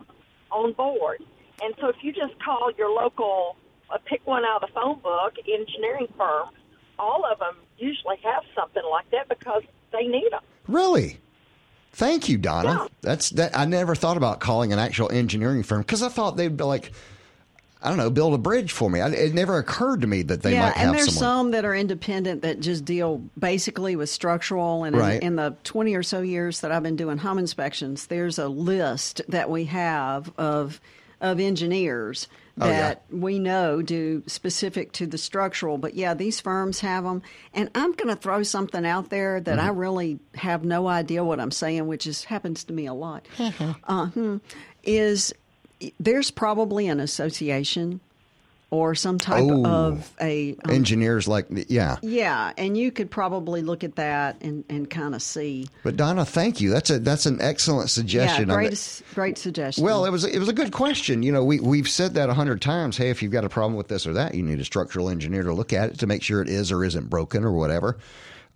[0.50, 1.22] on board.
[1.60, 3.56] And so if you just call your local,
[3.90, 6.50] uh, pick one out of the phone book, engineering firm,
[6.98, 10.42] all of them usually have something like that because they need them.
[10.68, 11.18] Really?
[11.92, 12.86] Thank you, Donna.
[13.00, 13.58] That's that.
[13.58, 16.92] I never thought about calling an actual engineering firm because I thought they'd be like,
[17.82, 19.00] I don't know, build a bridge for me.
[19.00, 20.88] I, it never occurred to me that they yeah, might have someone.
[20.88, 21.36] and there's someone.
[21.46, 24.84] some that are independent that just deal basically with structural.
[24.84, 25.20] And Right.
[25.22, 28.48] in, in the 20 or so years that I've been doing home inspections, there's a
[28.48, 30.80] list that we have of
[31.20, 32.28] of engineers
[32.60, 32.80] Oh, yeah.
[32.80, 35.78] that we know do specific to the structural.
[35.78, 37.22] But yeah, these firms have them.
[37.54, 39.78] And I'm going to throw something out there that I Mm-hmm.
[39.78, 43.26] really have no idea what I'm saying, which is happens to me a lot.
[43.84, 44.36] uh, hmm,
[44.82, 45.32] is
[46.00, 48.00] there's probably an association
[48.70, 49.64] or some type Oh.
[49.64, 51.96] of a um, Engineers like, yeah.
[52.02, 55.68] yeah, and you could probably look at that and, and kind of see.
[55.82, 56.68] But Donna, thank you.
[56.70, 58.48] That's a that's an excellent suggestion.
[58.48, 59.84] Yeah, great, great suggestion.
[59.84, 61.22] Well, it was it was a good question.
[61.22, 62.96] You know, we we've said that a hundred times.
[62.98, 65.44] Hey, if you've got a problem with this or that, you need a structural engineer
[65.44, 67.98] to look at it to make sure it is or isn't broken or whatever.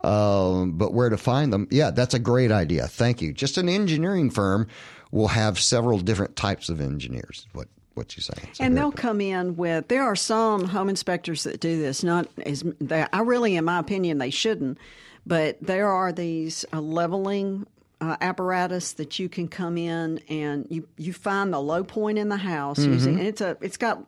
[0.03, 1.69] Um, but where to find them?
[1.71, 2.87] Yeah, that's a great idea.
[2.89, 3.33] Thank you.
[3.33, 4.67] Just an engineering firm
[5.11, 7.47] will have several different types of engineers.
[7.53, 8.35] What what you say.
[8.61, 9.89] And they'll come in with.
[9.89, 12.03] There are some home inspectors that do this.
[12.03, 14.79] Not as they, I really, in my opinion, they shouldn't.
[15.27, 17.67] But there are these uh, leveling
[18.01, 22.29] uh, apparatus that you can come in and you you find the low point in
[22.29, 23.19] the house using.
[23.19, 24.05] And it's a it's got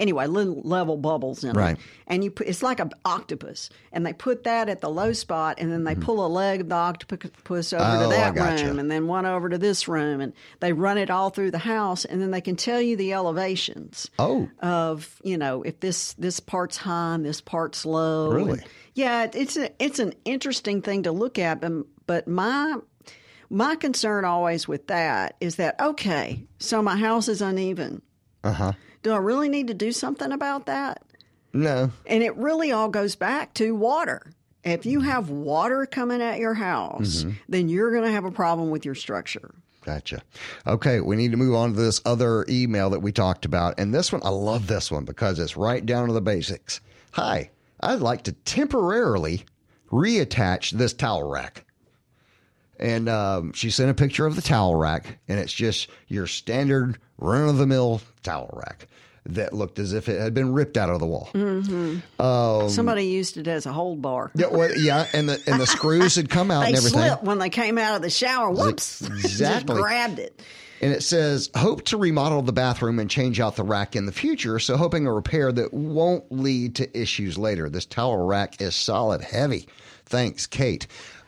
[0.00, 1.76] anyway little level bubbles in Right.
[1.76, 5.12] it, and you put it's like an octopus, and they put that at the low
[5.12, 8.00] spot, and then they pull a leg of the octopus over Mm-hmm.
[8.00, 8.66] Oh, to that gotcha.
[8.66, 11.58] room, and then one over to this room, and they run it all through the
[11.58, 16.14] house, and then they can tell you the elevations Oh, of you know if this
[16.14, 18.30] this part's high and this part's low.
[18.32, 18.52] Really?
[18.52, 21.72] And, yeah, it's a, it's an interesting thing to look at, but,
[22.06, 22.76] but my
[23.48, 28.02] my concern always with that is that okay, so my house is uneven.
[28.44, 28.72] uh huh.
[29.02, 31.02] Do I really need to do something about that?
[31.52, 31.90] No.
[32.06, 34.32] And it really all goes back to water.
[34.62, 37.30] If you have water coming at your house, Mm-hmm.
[37.48, 39.54] then you're going to have a problem with your structure.
[39.82, 40.20] Gotcha.
[40.66, 43.80] Okay, we need to move on to this other email that we talked about.
[43.80, 46.82] And this one, I love this one because it's right down to the basics.
[47.12, 49.46] Hi, I'd like to temporarily
[49.90, 51.64] reattach this towel rack.
[52.78, 56.98] And um, she sent a picture of the towel rack, and it's just your standard
[57.18, 58.86] run of the mill towel rack
[59.26, 61.28] that looked as if it had been ripped out of the wall.
[61.34, 62.22] Mm-hmm.
[62.22, 64.30] Um, Somebody used it as a hold bar.
[64.34, 67.00] Yeah, well, yeah, and the and the screws had come out They and everything.
[67.00, 68.50] slipped when they came out of the shower.
[68.50, 69.02] Whoops!
[69.10, 69.74] Exactly.
[69.74, 70.40] Just grabbed it.
[70.82, 74.12] And it says, hope to remodel the bathroom and change out the rack in the
[74.12, 74.58] future.
[74.58, 77.68] So, hoping a repair that won't lead to issues later.
[77.68, 79.68] This towel rack is solid heavy.
[80.06, 80.86] Thanks, Kate.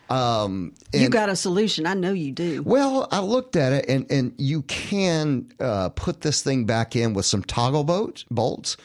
[0.09, 1.85] Um, You got a solution.
[1.85, 2.61] I know you do.
[2.63, 7.13] well, I looked at it, and, and you can uh, put this thing back in
[7.13, 8.25] with some toggle bolts.
[8.29, 8.77] bolts.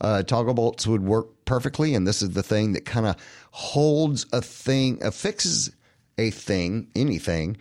[0.00, 3.16] Uh, toggle bolts would work perfectly, and this is the thing that kind of
[3.52, 5.70] holds a thing, affixes
[6.18, 7.56] a thing, anything,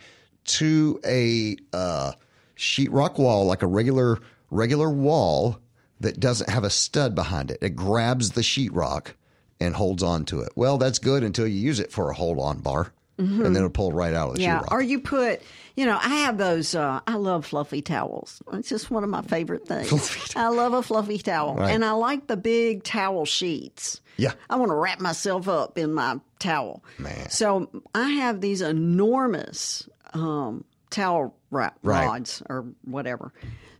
[0.45, 2.11] to a uh,
[2.57, 5.57] sheetrock wall, like a regular regular wall
[5.99, 7.57] that doesn't have a stud behind it.
[7.61, 9.13] It grabs the sheetrock
[9.59, 10.51] and holds on to it.
[10.55, 13.69] Well, that's good until you use it for a hold on bar, and then it'll
[13.69, 14.49] pull right out of the Mm-hmm.
[14.49, 14.59] Yeah.
[14.61, 14.71] sheetrock.
[14.71, 15.41] Or you put,
[15.75, 16.73] you know, I have those.
[16.75, 18.41] Uh, I love fluffy towels.
[18.53, 20.33] It's just one of my favorite things.
[20.35, 21.71] I love a fluffy towel, Right.
[21.71, 24.01] and I like the big towel sheets.
[24.17, 24.33] Yeah.
[24.49, 26.83] I want to wrap myself up in my towel.
[26.99, 27.29] Man.
[27.29, 32.05] So I have these enormous um, towel wrap Right.
[32.05, 33.31] rods or whatever.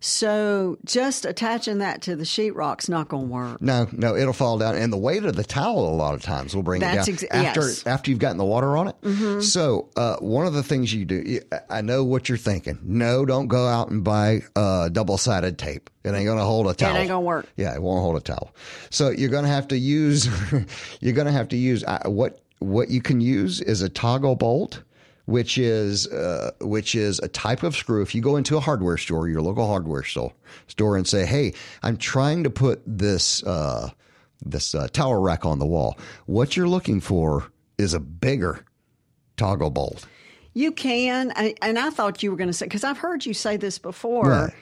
[0.06, 3.62] So just attaching that to the sheetrock's not going to work.
[3.62, 6.54] No, no, it'll fall down, and the weight of the towel a lot of times
[6.54, 7.80] will bring That's it down ex- after yes.
[7.80, 7.90] Mm-hmm.
[7.90, 9.42] after you've gotten the water on it.
[9.44, 11.40] So uh, one of the things you do,
[11.70, 12.80] I know what you're thinking.
[12.84, 15.90] No, don't go out and buy uh, double sided tape.
[16.04, 16.98] It ain't going to hold a towel.
[16.98, 17.48] ain't gonna work.
[17.56, 18.54] Yeah, it won't hold a towel.
[18.90, 20.28] So you're going to have to use.
[21.00, 24.36] you're going to have to use uh, what what you can use is a toggle
[24.36, 24.82] bolt.
[25.26, 28.02] Which is uh, which is a type of screw.
[28.02, 30.34] If you go into a hardware store, your local hardware store,
[30.68, 33.92] store, and say, "Hey, I'm trying to put this uh,
[34.46, 37.46] this uh, tower rack on the wall," what you're looking for
[37.78, 38.66] is a bigger
[39.38, 40.06] toggle bolt.
[40.54, 43.34] You can, I- and I thought you were going to say because I've heard you
[43.34, 44.26] say this before.
[44.30, 44.54] Right.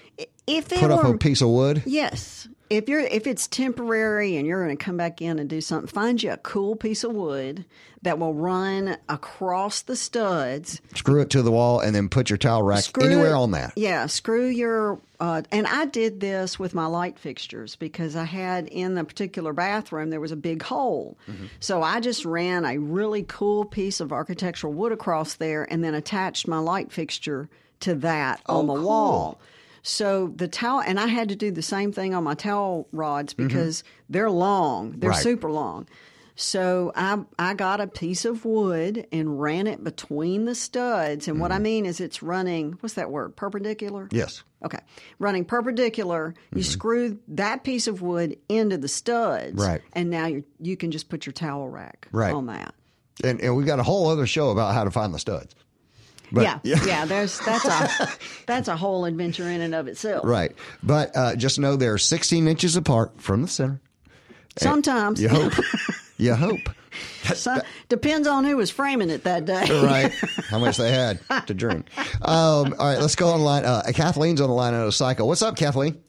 [0.45, 1.81] If it Put up a piece of wood.
[1.87, 2.47] Yes.
[2.71, 5.87] If you're if it's temporary and you're going to come back in and do something,
[5.87, 7.65] find you a cool piece of wood
[8.03, 10.79] that will run across the studs.
[10.95, 13.73] Screw it to the wall, and then put your towel rack Screw anywhere on that.
[13.75, 14.99] Yeah, screw your.
[15.19, 19.51] Uh, and I did this with my light fixtures because I had in the particular
[19.53, 21.47] bathroom there was a big hole, Mm-hmm.
[21.59, 25.93] so I just ran a really cool piece of architectural wood across there and then
[25.93, 27.49] attached my light fixture
[27.81, 28.85] to that on the Oh, cool.
[28.85, 29.41] wall.
[29.83, 33.33] So the towel, and I had to do the same thing on my towel rods
[33.33, 35.07] because they're long, they're Mm-hmm.
[35.09, 35.23] Right.
[35.23, 35.87] super long.
[36.35, 41.27] So I I got a piece of wood and ran it between the studs.
[41.27, 41.41] And Mm-hmm.
[41.41, 43.35] what I mean is it's running what's that word?
[43.35, 44.07] Perpendicular?
[44.11, 44.43] Yes.
[44.63, 44.79] Okay.
[45.19, 49.53] Running perpendicular, you screw that piece of wood into the studs.
[49.55, 49.61] Mm-hmm.
[49.71, 49.81] Right.
[49.93, 52.33] And now you you can just put your towel rack Right.
[52.33, 52.73] on that.
[53.23, 55.53] And, and we got a whole other show about how to find the studs.
[56.31, 58.09] But, yeah, yeah, There's that's a
[58.47, 60.23] that's a whole adventure in and of itself.
[60.25, 60.53] Right.
[60.81, 63.81] But uh, just know they're 16 inches apart from the center.
[64.57, 65.53] Sometimes You hope.
[66.17, 66.59] you hope.
[67.23, 69.65] Some, depends on who was framing it that day.
[69.83, 70.11] Right.
[70.49, 71.85] How much they had to drink.
[72.21, 73.63] Um, all right, let's go on the line.
[73.65, 75.27] Uh, Kathleen's on the line out of Cycle.
[75.27, 76.01] What's up, Kathleen?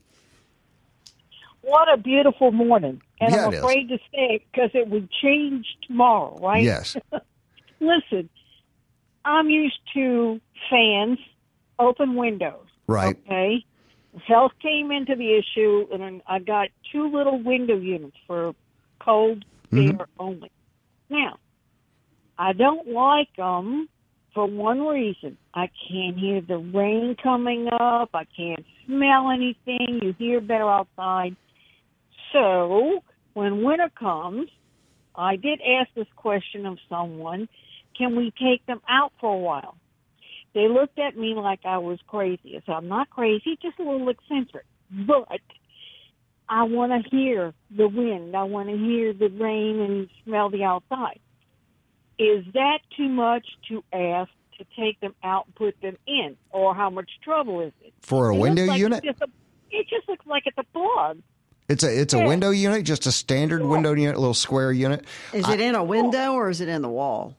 [1.63, 3.01] What a beautiful morning.
[3.21, 3.63] And Yeah, I'm it is.
[3.63, 6.63] afraid to say it because it would change tomorrow, right?
[6.65, 6.97] Yes.
[7.81, 8.29] Listen,
[9.25, 11.19] I'm used to fans,
[11.79, 12.67] open windows.
[12.87, 13.17] Right.
[13.27, 13.65] Okay.
[14.27, 18.55] Health came into the issue, and I got two little window units for
[19.01, 20.01] cold Mm-hmm.
[20.01, 20.51] air only.
[21.09, 21.39] Now,
[22.39, 23.89] I don't like them
[24.35, 25.39] for one reason.
[25.55, 28.11] I can't hear the rain coming up.
[28.15, 30.01] I can't smell anything.
[30.03, 31.37] You hear better outside.
[32.33, 33.03] So,
[33.35, 34.49] when winter comes,
[35.15, 37.49] I did ask this question of someone
[38.03, 39.77] can we take them out for a while?
[40.55, 42.57] They looked at me like I was crazy.
[42.57, 44.67] I said, I'm not crazy, just a little eccentric.
[44.91, 45.41] But
[46.49, 48.37] I want to hear the wind.
[48.37, 51.21] I want to hear the rain and smell the outside.
[52.19, 56.37] Is that too much to ask to take them out and put them in?
[56.51, 57.95] Or how much trouble is it?
[58.03, 59.03] For a It window like unit?
[59.05, 59.29] Just a,
[59.71, 61.19] it just looks like it's a plug.
[61.69, 62.27] It's a it's a Yeah.
[62.27, 65.07] window unit, just a standard window unit, a little square unit.
[65.33, 67.37] Is it in a window or is it in the wall?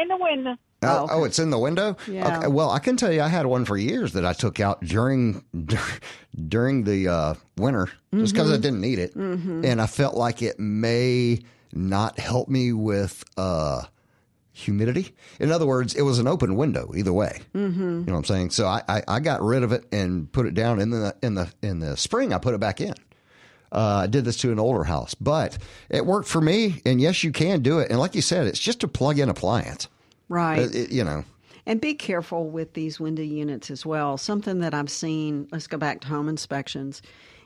[0.00, 0.56] In the window.
[0.84, 1.14] Oh, okay.
[1.14, 1.96] oh, it's in the window.
[2.08, 2.38] Yeah.
[2.38, 4.80] Okay, well, I can tell you, I had one for years that I took out
[4.82, 5.44] during
[6.48, 8.62] during the uh, winter, just because I Mm-hmm.
[8.62, 11.40] didn't need it, and I felt like it may
[11.72, 13.82] not help me with uh,
[14.52, 15.14] humidity.
[15.40, 17.40] In other words, it was an open window either way.
[17.54, 17.80] Mm-hmm.
[17.80, 18.50] You know what I'm saying?
[18.50, 21.34] So I, I, I got rid of it and put it down in the in
[21.34, 22.32] the in the spring.
[22.32, 22.94] I put it back in.
[23.72, 25.56] Uh, I did this to an older house, but
[25.88, 26.82] it worked for me.
[26.84, 27.90] And yes, you can do it.
[27.90, 29.88] And like you said, it's just a plug-in appliance.
[30.28, 30.58] Right.
[30.60, 31.24] Uh, it- you know.
[31.64, 34.18] And be careful with these window units as well.
[34.18, 37.02] Something that I've seen, let's go back to home inspections,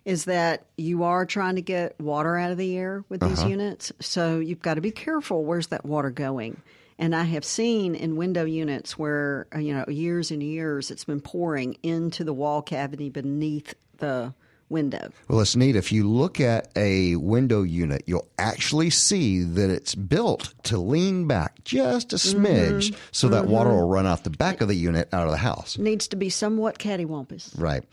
[0.07, 3.49] is that you are trying to get water out of the air with these Uh-huh.
[3.49, 3.93] units.
[4.01, 6.63] So you've got to be careful where's that water going.
[6.99, 11.05] And I have seen in window units where, uh, you know, years and years it's
[11.05, 14.33] been pouring into the wall cavity beneath the
[14.69, 15.11] window.
[15.29, 15.77] Well, it's neat.
[15.77, 21.27] If you look at a window unit, you'll actually see that it's built to lean
[21.27, 25.09] back just a smidge so that water will run out the back of the unit
[25.13, 25.79] out of the house.
[25.79, 27.59] Needs to be somewhat cattywampus.
[27.59, 27.85] Right.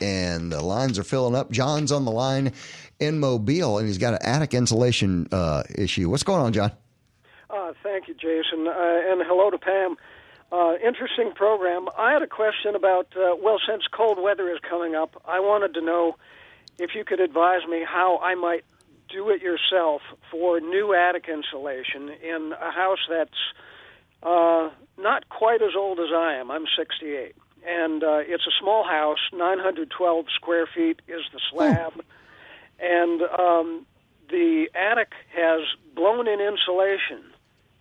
[0.00, 1.50] And the lines are filling up.
[1.52, 2.52] John's on the line
[2.98, 6.10] in Mobile, and he's got an attic insulation uh, issue.
[6.10, 6.72] What's going on, John?
[7.50, 9.96] Uh, thank you, Jason, uh, and hello to Pam.
[10.54, 11.88] Uh, interesting program.
[11.98, 15.74] I had a question about, uh, well, since cold weather is coming up, I wanted
[15.74, 16.14] to know
[16.78, 18.64] if you could advise me how I might
[19.08, 23.42] do it yourself for new attic insulation in a house that's
[24.22, 26.52] uh, not quite as old as I am.
[26.52, 27.34] I'm 68.
[27.66, 31.94] And uh, it's a small house, 912 square feet is the slab.
[32.78, 33.86] And um,
[34.30, 35.62] the attic has
[35.96, 37.33] blown in insulation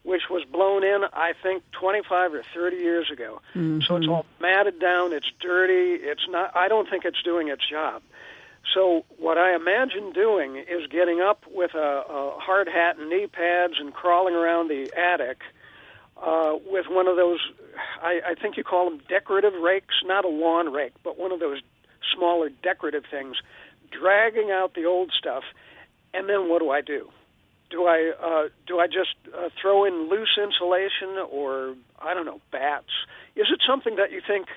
[0.03, 3.41] which was blown in, I think, 25 or 30 years ago.
[3.81, 5.13] So it's all matted down.
[5.13, 6.03] It's dirty.
[6.03, 6.55] It's not.
[6.55, 8.01] I don't think it's doing its job.
[8.73, 13.27] So what I imagine doing is getting up with a, a hard hat and knee
[13.27, 15.41] pads and crawling around the attic
[16.21, 17.39] uh, with one of those.
[18.01, 21.39] I, I think you call them decorative rakes, not a lawn rake, but one of
[21.39, 21.61] those
[22.15, 23.37] smaller decorative things,
[23.91, 25.43] dragging out the old stuff.
[26.13, 27.09] And then what do I do?
[27.69, 32.41] Do I uh, do I just uh, throw in loose insulation or I don't know
[32.51, 32.91] batts?
[33.35, 34.47] Is it something that you think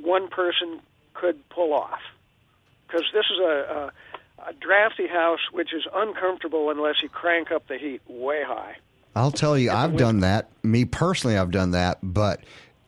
[0.00, 0.80] one person
[1.14, 2.00] could pull off?
[2.86, 3.90] Because this is a,
[4.38, 8.76] a, a drafty house which is uncomfortable unless you crank up the heat way high.
[9.16, 10.50] I'll tell you, I've done that.
[10.62, 11.98] Me personally, I've done that.
[12.02, 12.40] But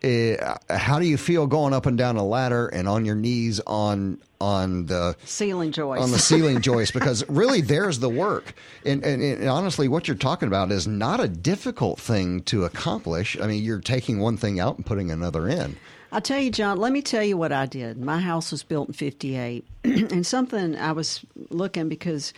[0.05, 3.61] uh, how do you feel going up and down a ladder and on your knees
[3.67, 6.93] on on the ceiling joist on the ceiling joist?
[6.93, 8.55] Because really, there's the work.
[8.85, 13.39] And, and, and honestly, what you're talking about is not a difficult thing to accomplish.
[13.41, 15.77] I mean, you're taking one thing out and putting another in.
[16.11, 17.99] I'll tell you, John, let me tell you what I did.
[17.99, 21.21] My house was built in 58, and something I was
[21.51, 22.33] looking because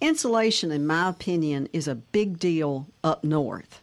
[0.00, 3.80] insulation, in my opinion, is a big deal up north.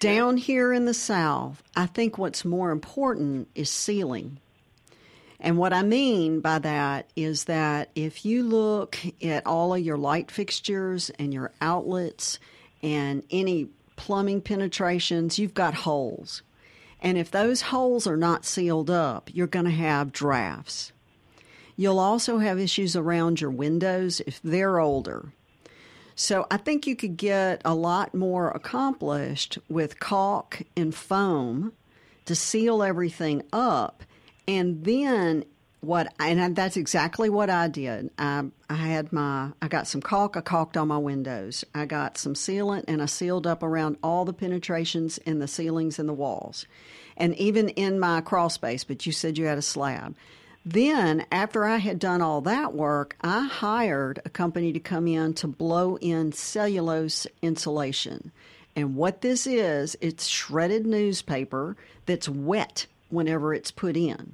[0.00, 4.38] Down here in the South, I think what's more important is sealing.
[5.38, 9.96] And what I mean by that is that if you look at all of your
[9.96, 12.38] light fixtures and your outlets
[12.82, 16.42] and any plumbing penetrations, you've got holes.
[17.00, 20.92] And if those holes are not sealed up, you're going to have drafts.
[21.76, 25.32] You'll also have issues around your windows if they're older.
[26.18, 31.72] So I think you could get a lot more accomplished with caulk and foam
[32.24, 34.02] to seal everything up.
[34.48, 35.44] And then
[35.80, 38.10] what, and that's exactly what I did.
[38.16, 41.66] I, I had my, I got some caulk, I caulked on my windows.
[41.74, 45.98] I got some sealant and I sealed up around all the penetrations in the ceilings
[45.98, 46.64] and the walls.
[47.18, 50.16] And even in my crawl space, but you said you had a slab.
[50.68, 55.32] Then, after I had done all that work, I hired a company to come in
[55.34, 58.32] to blow in cellulose insulation.
[58.74, 64.32] And what this is, it's shredded newspaper that's wet whenever it's put in.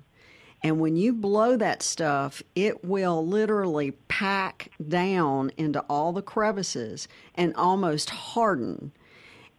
[0.62, 7.08] And when you blow that stuff, it will literally pack down into all the crevices
[7.34, 8.92] and almost harden.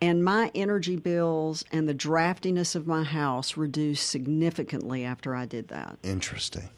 [0.04, 5.70] And my energy bills and the draftiness of my house reduced significantly after I did
[5.70, 5.98] that.
[6.04, 6.70] Interesting.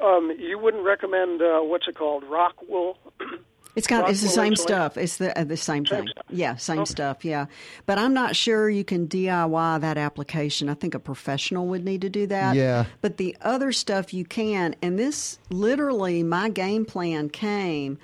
[0.00, 2.96] Um, you wouldn't recommend uh, what's it called, rock wool?
[3.74, 4.98] It's got it's the same stuff.
[4.98, 6.08] It's the uh, the same, Same thing.
[6.08, 6.26] stuff.
[6.28, 6.90] Yeah, same Okay.
[6.90, 7.24] stuff.
[7.24, 7.46] Yeah,
[7.86, 10.68] but I'm not sure you can DIY that application.
[10.68, 12.54] I think a professional would need to do that.
[12.54, 12.84] Yeah.
[13.00, 17.96] But the other stuff you can, and this literally, my game plan came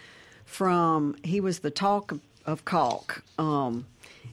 [0.47, 3.23] from he was the talk of, of caulk.
[3.39, 3.85] Um,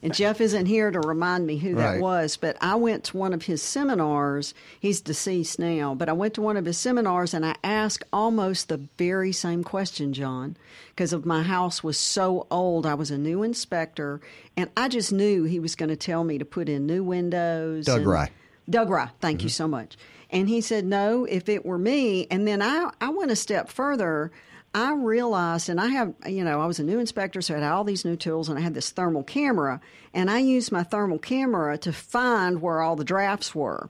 [0.01, 3.33] and Jeff isn't here to remind me who that was, but I went to one
[3.33, 4.53] of his seminars.
[4.79, 8.69] He's deceased now, but I went to one of his seminars and I asked almost
[8.69, 10.57] the very same question, John,
[10.89, 12.85] because of my house was so old.
[12.85, 14.21] I was a new inspector,
[14.55, 17.85] and I just knew he was going to tell me to put in new windows.
[17.85, 18.31] Doug and- Rye.
[18.69, 19.53] Doug Rye, thank you mm-hmm.
[19.53, 19.95] so much.
[20.31, 22.27] And he said, no, if it were me.
[22.31, 24.31] And then I, I went a step further.
[24.75, 27.71] I realized, and I have, you know, I was a new inspector, so I had
[27.71, 29.79] all these new tools, and I had this thermal camera,
[30.13, 33.89] and I used my thermal camera to find where all the drafts were.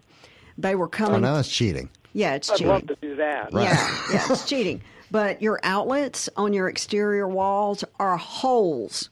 [0.59, 1.09] They were coming.
[1.09, 1.21] Oh, coming.
[1.23, 1.89] now that's cheating.
[2.13, 2.67] Yeah, it's I'd cheating.
[2.67, 3.51] love to do that.
[3.51, 3.61] Yeah,
[4.13, 4.83] yeah, it's cheating.
[5.09, 9.09] But your outlets on your exterior walls are holes.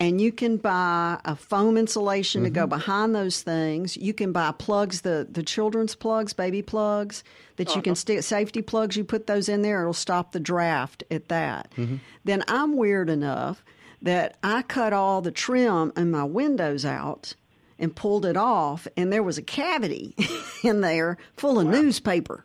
[0.00, 2.70] And you can buy a foam insulation to go mm-hmm.
[2.70, 3.96] behind those things.
[3.96, 7.22] You can buy plugs, the, the children's plugs, baby plugs,
[7.64, 7.96] that you can uh-huh.
[7.96, 11.70] stick, safety plugs, you put those in there, it'll stop the draft at that.
[11.76, 11.96] Mm-hmm.
[12.24, 13.64] Then I'm weird enough
[14.02, 17.34] that I cut all the trim in my windows out
[17.78, 20.14] and pulled it off, and there was a cavity
[20.64, 22.44] in there full of newspaper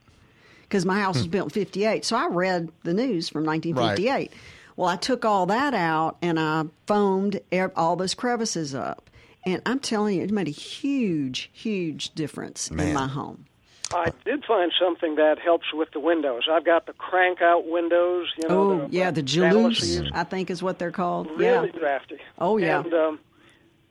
[0.63, 1.31] because my house was hmm.
[1.31, 2.05] built in 58.
[2.05, 4.31] So I read the news from 1958.
[4.75, 7.39] Well, I took all that out and I foamed
[7.75, 9.09] all those crevices up.
[9.45, 13.45] And I'm telling you, it made a huge, huge difference in my home.
[13.93, 16.47] I did find something that helps with the windows.
[16.51, 18.27] I've got the crank out windows.
[18.41, 20.09] You know, Oh, the, yeah, the balances.
[20.13, 21.29] I think is what they're called.
[21.37, 21.79] Really yeah.
[21.79, 22.17] drafty.
[22.37, 22.83] Oh, yeah.
[22.83, 23.19] And um,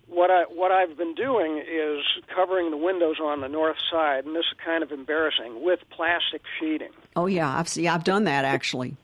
[0.08, 4.34] what I what I've been doing is covering the windows on the north side, and
[4.34, 6.90] this is kind of embarrassing with plastic sheeting.
[7.14, 7.58] Oh, yeah.
[7.58, 8.96] I've, see, I've done that actually.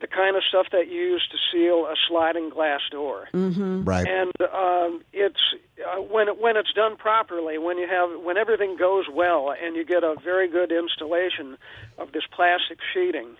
[0.00, 3.28] The kind of stuff that you use to seal a sliding glass door.
[3.34, 3.84] Mm-hmm.
[3.84, 4.06] Right.
[4.06, 5.40] And um, it's
[5.78, 9.76] uh, when it, when it's done properly, when you have when everything goes well, and
[9.76, 11.58] you get a very good installation
[11.98, 13.36] of this plastic sheeting.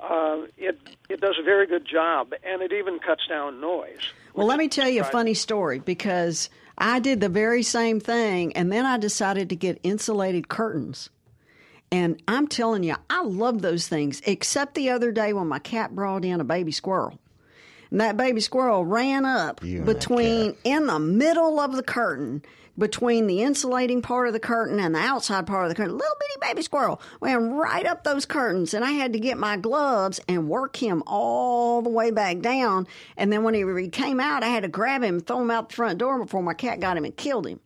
[0.00, 4.12] Uh, it it does a very good job, and it even cuts down noise.
[4.34, 8.52] Well, let me tell you a funny story because I did the very same thing,
[8.56, 11.10] and then I decided to get insulated curtains.
[11.94, 15.94] And I'm telling you, I love those things, except the other day when my cat
[15.94, 17.20] brought in a baby squirrel.
[17.92, 22.42] And that baby squirrel ran up You between, in the middle of the curtain,
[22.76, 25.96] between the insulating part of the curtain and the outside part of the curtain.
[25.96, 29.56] Little bitty baby squirrel ran right up those curtains, and I had to get my
[29.56, 32.88] gloves and work him all the way back down.
[33.16, 35.76] And then when he came out, I had to grab him, throw him out the
[35.76, 37.60] front door before my cat got him and killed him.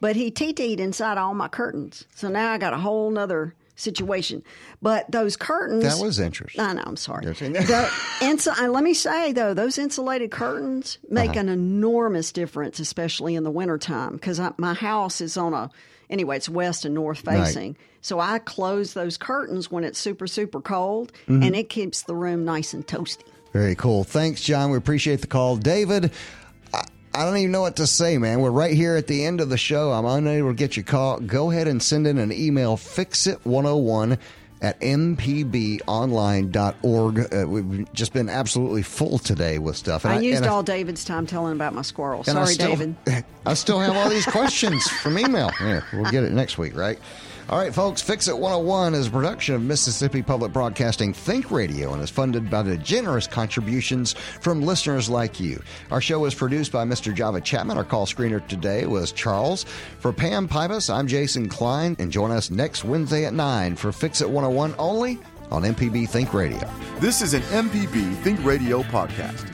[0.00, 2.04] But he TT'd inside all my curtains.
[2.14, 4.42] So now I got a whole nother situation.
[4.80, 5.82] But those curtains.
[5.82, 6.60] That was interesting.
[6.60, 6.82] I know.
[6.86, 7.24] I'm sorry.
[7.26, 11.40] The, let me say though, those insulated curtains make Uh-huh.
[11.40, 15.70] an enormous difference, especially in the wintertime, because my house is on a
[16.10, 17.44] anyway, it's west and north Right.
[17.46, 17.76] facing.
[18.00, 21.46] So I close those curtains when it's super super cold, Mhm.
[21.46, 23.24] and it keeps the room nice and toasty.
[23.52, 24.04] Very cool.
[24.04, 24.70] Thanks, John.
[24.70, 25.56] We appreciate the call.
[25.56, 26.10] David,
[27.14, 28.40] I, I don't even know what to say, man.
[28.40, 29.92] We're right here at the end of the show.
[29.92, 31.20] I'm unable to get your call.
[31.20, 34.18] Go ahead and send in an email, fixit101
[34.62, 37.34] at mpbonline.org.
[37.34, 40.06] Uh, we've just been absolutely full today with stuff.
[40.06, 42.24] I used and all David's time telling about my squirrel.
[42.26, 42.94] and I Sorry, still- David.
[43.46, 45.50] I still have all these questions from email.
[45.60, 46.98] Yeah, we'll get it next week, right?
[47.50, 51.92] All right, folks, Fix It 101 is a production of Mississippi Public Broadcasting Think Radio
[51.92, 55.62] and is funded by the generous contributions from listeners like you.
[55.90, 57.14] Our show was produced by Mr.
[57.14, 57.76] Java Chapman.
[57.76, 59.64] Our call screener today was Charles.
[59.98, 64.22] For Pam Pybus, I'm Jason Klein, and join us next Wednesday at 9 for Fix
[64.22, 65.18] It 101 only
[65.50, 66.66] on MPB Think Radio.
[66.98, 69.53] This is an MPB Think Radio podcast.